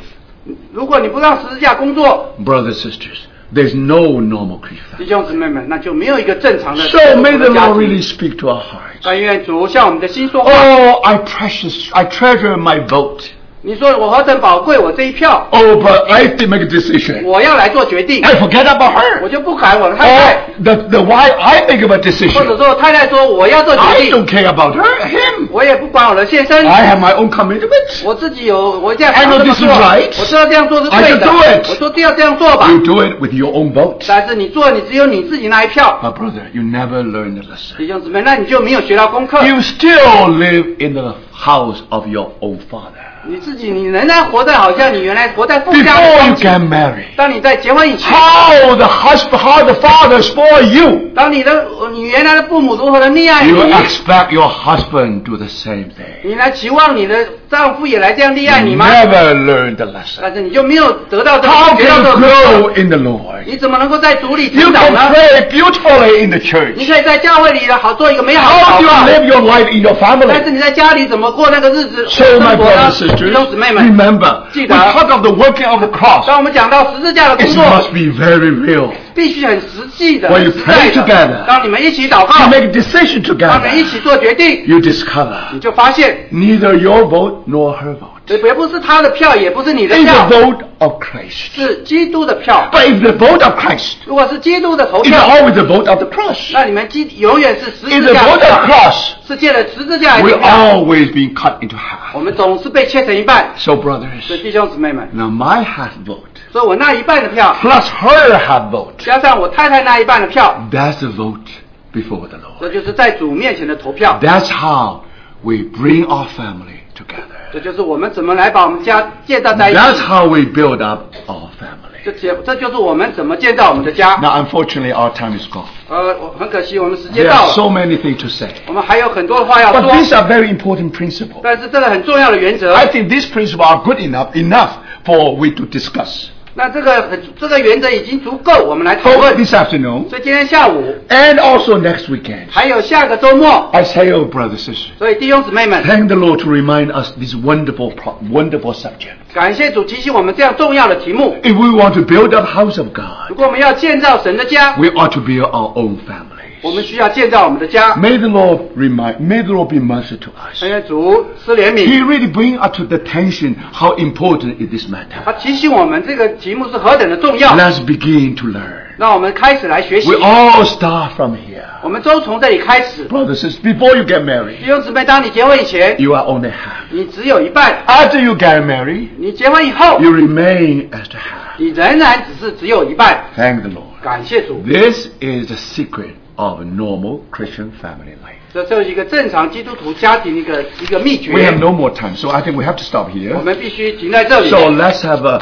[0.72, 3.18] 如果你不让十字架工作，，brothers sisters
[3.52, 8.02] there's no normal Christian 弟.兄姊妹们，那就没有一个正常的 So may the Lord really。
[8.02, 9.00] speak to our hearts.
[9.02, 10.50] 但愿主向我们的心说话。
[10.52, 13.24] Oh, I precious, I treasure my vote.
[13.67, 17.23] 你说我何等宝贵，我这一票， Oh, but I have to make a decision.
[17.25, 18.93] 我要来做决定， I forget about
[19.23, 19.29] 我 her.
[19.29, 22.57] 就不改我的太太， Oh, the, the why I make a 或者 decision.
[22.57, 25.47] 说我太太说我要做决 I 定， don't care about her, him.
[25.49, 28.03] 我也不管我的先生， I have my own commitments.
[28.05, 30.19] 我自己有我这样 I 想 know 这么 this 做， is right.
[30.19, 31.69] 我知道这样做是 I 对 should 的， do it.
[31.69, 32.69] 我说要这样做吧。
[32.69, 34.05] You do it with your own vote.
[34.07, 37.77] 但是你做，你只有你自己那一票， But brother, you never learn the lesson.
[37.77, 39.43] 弟兄姊妹，那你就没有学到功课。
[39.43, 43.01] You still live in the house of your own father.
[43.28, 46.50] 你自己，你仍然活在好像你原来活在父家的 Before you 光景。
[46.50, 51.10] get married, 当你在结婚以前，how the husband, how the father spoil you.
[51.14, 56.22] 当你的你原来的父母如何的溺爱 You 你，expect your husband do the same thing.
[56.24, 57.14] 你来期望你的
[57.50, 60.20] 丈夫也来这样溺爱 You 你吗？never learn the lesson.
[60.22, 63.42] 但是你就没有得到这 How 个学到 can 这 you 个 grow in the Lord?
[63.44, 66.72] 你怎么能够在主里 You 成长 can 呢？pray beautifully in the 你 church.
[66.76, 70.28] 你可以在教会里的好做一个美好的 How do 祷 you 告，live your life in your 但是 family?
[70.28, 74.75] 但是你在家里怎么过那个日子 So, 生 my 活呢？brothers and 弟兄姊 sisters, 妹们， remember, we 记得。
[74.75, 76.25] talk of the working of the cross.
[76.27, 78.89] 当我们讲到十字架的工 It 作， must be very real.
[79.13, 81.45] 必须很实际的、 When you 实在 pray together 的。
[81.47, 83.91] 当你们一起祷 You 告， make a decision 当你们一 together.
[83.91, 90.93] 起做决定， You discover 你就发现， neither your vote nor her vote 这也不是他的票，也不是你的 is 票 the，vote of
[91.01, 91.53] Christ.
[91.55, 92.67] 是基督的票。
[92.71, 96.51] But if the vote of Christ 如果是基督的投 is 票， always the vote of the cross,
[96.53, 100.49] 那你们基永远是十 if 字 the 架的 vote of 票， cross 是借了十字架来 will 的票。
[100.49, 102.13] always be cut into half.
[102.13, 103.51] 我们总是被切成一半。
[103.57, 110.99] So 所以 brothers, 弟兄姊妹们， now my half vote 所以我那一半的票， plus her half vote, 加上我太太那一半的票， that's
[110.99, 111.45] the vote
[111.93, 112.59] before the Lord.
[112.61, 114.19] 这就是在主面前的投票。
[114.21, 115.01] That's how
[115.43, 117.51] we bring our family together.
[117.53, 120.01] 这就是我们怎么来把我们家建造在一 That's 起。
[120.01, 122.03] how we build up our family.
[122.03, 124.15] 这结这就是我们怎么建造我们的家。
[124.21, 125.65] Now, unfortunately, our time is gone.
[125.89, 128.49] 呃，我很可惜，我们时间 There 到 are 了， so many things to say.
[128.67, 129.91] 我们还有很多话要 But 说。
[129.93, 131.39] these are very important principles.
[131.41, 134.69] 但是这个很重要的原则， I think these principles are good enough enough
[135.03, 136.27] for we to discuss.
[136.57, 139.35] 那这个很这个原则已经足够，我们来讨 So 论。
[139.35, 145.83] this afternoon 所以今天下午 and also next weekend, 还有下个周末， I say, oh brothers and sisters, 所以弟兄姊妹们，
[145.83, 149.17] thank the Lord to remind us this wonderful, pro- wonderful subject.
[149.33, 151.35] 感谢主提醒我们这样重要的题目。
[151.43, 155.49] If we want to build up house of 如 God, 果我们要建造神的家， we ought to build
[155.49, 156.38] our own family.
[156.61, 157.95] 我们需要建造我们的家。
[157.95, 160.59] May the Lord remind, may the Lord be merciful to us.
[160.61, 165.37] 但愿主施怜 He 悯， really bring up to the attention how important is this 他 matter.
[165.39, 167.55] 提醒我们这个题目是何等的重要。
[167.55, 168.85] Let's begin to learn.
[168.97, 171.65] 让我们开始来学习 We。all start from here.
[171.83, 173.07] 我们都从这里开始。
[173.07, 176.85] Brothers and sisters, before you get married, 弟兄姊妹，当你结婚以前， you are only half.
[176.89, 181.57] 你只有一半； After you get married, 你结婚以后， you remain as the half.
[181.57, 183.25] 你仍然只是只有一半。
[183.35, 184.01] Thank the Lord.
[184.01, 188.38] 感谢主， This is the secret Of a normal Christian family life.
[188.52, 191.40] 这就是一个正常基督徒家庭的一个一个秘诀 We。
[191.40, 193.36] have no more time, so I think we have to stop here.
[193.38, 194.50] 我们必须停在这里。
[194.50, 195.38] So let's have a,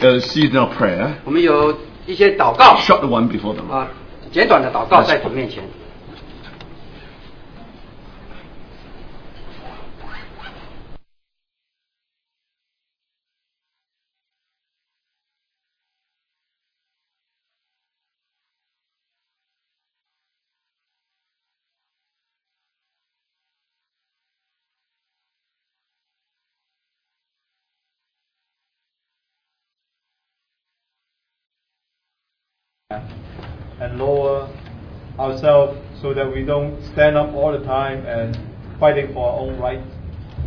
[0.00, 1.08] a seasonal prayer.
[1.24, 1.74] 我们有
[2.06, 3.72] 一些祷告 Short one before the Lord.
[3.72, 3.88] 啊，
[4.30, 5.62] 简短的祷告在主面前。
[35.18, 38.36] Ourselves so that we don't stand up all the time and
[38.78, 39.88] fighting for our own rights,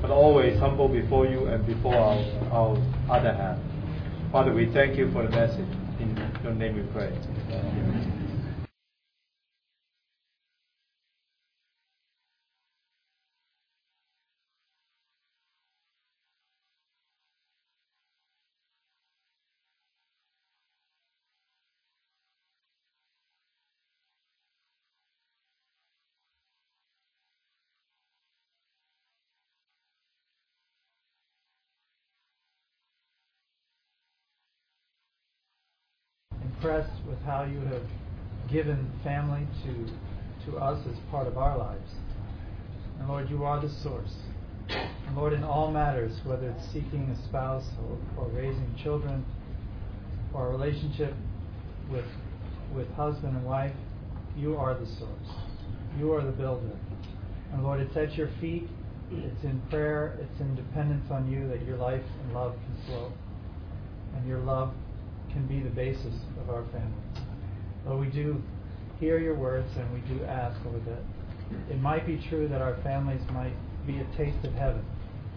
[0.02, 2.18] but always humble before you and before our,
[2.52, 2.78] our
[3.10, 3.62] other hand.
[4.32, 5.70] Father, we thank you for the message.
[6.00, 7.08] In your name we pray.
[7.08, 8.25] impressed
[37.26, 37.84] how you have
[38.50, 39.90] given family to
[40.46, 41.92] to us as part of our lives.
[43.00, 44.14] And Lord, you are the source.
[44.70, 49.26] And Lord, in all matters, whether it's seeking a spouse or, or raising children
[50.34, 51.14] or a relationship
[51.92, 52.06] with
[52.76, 53.74] with husband and wife,
[54.36, 55.30] you are the source.
[55.98, 56.78] You are the builder.
[57.54, 58.68] And Lord, it's at your feet.
[59.12, 60.18] It's in prayer.
[60.20, 63.12] It's in dependence on you that your life and love can flow.
[64.16, 64.74] And your love
[65.32, 67.05] can be the basis of our family.
[67.86, 68.42] Lord, we do
[69.00, 71.04] hear your words and we do ask, Lord, that
[71.70, 73.54] it might be true that our families might
[73.86, 74.84] be a taste of heaven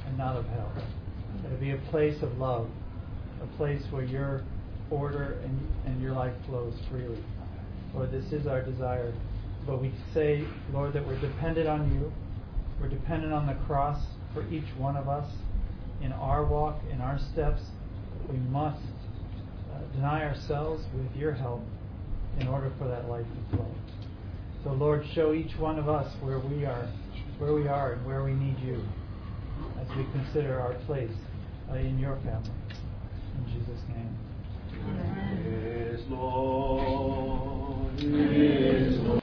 [0.06, 0.72] and not of hell.
[1.42, 2.68] That it be a place of love,
[3.42, 4.42] a place where your
[4.90, 7.22] order and, and your life flows freely.
[7.94, 9.12] Lord, this is our desire.
[9.66, 12.10] But we say, Lord, that we're dependent on you.
[12.80, 14.02] We're dependent on the cross
[14.32, 15.30] for each one of us
[16.00, 17.60] in our walk, in our steps.
[18.30, 18.82] We must
[19.74, 21.62] uh, deny ourselves with your help
[22.40, 23.74] in order for that life to flow.
[24.64, 26.88] So Lord, show each one of us where we are,
[27.38, 28.82] where we are and where we need you
[29.80, 31.10] as we consider our place
[31.70, 32.50] uh, in your family.
[33.36, 34.16] In Jesus' name.
[35.44, 37.38] Yes, Lord.
[38.02, 39.17] Lord.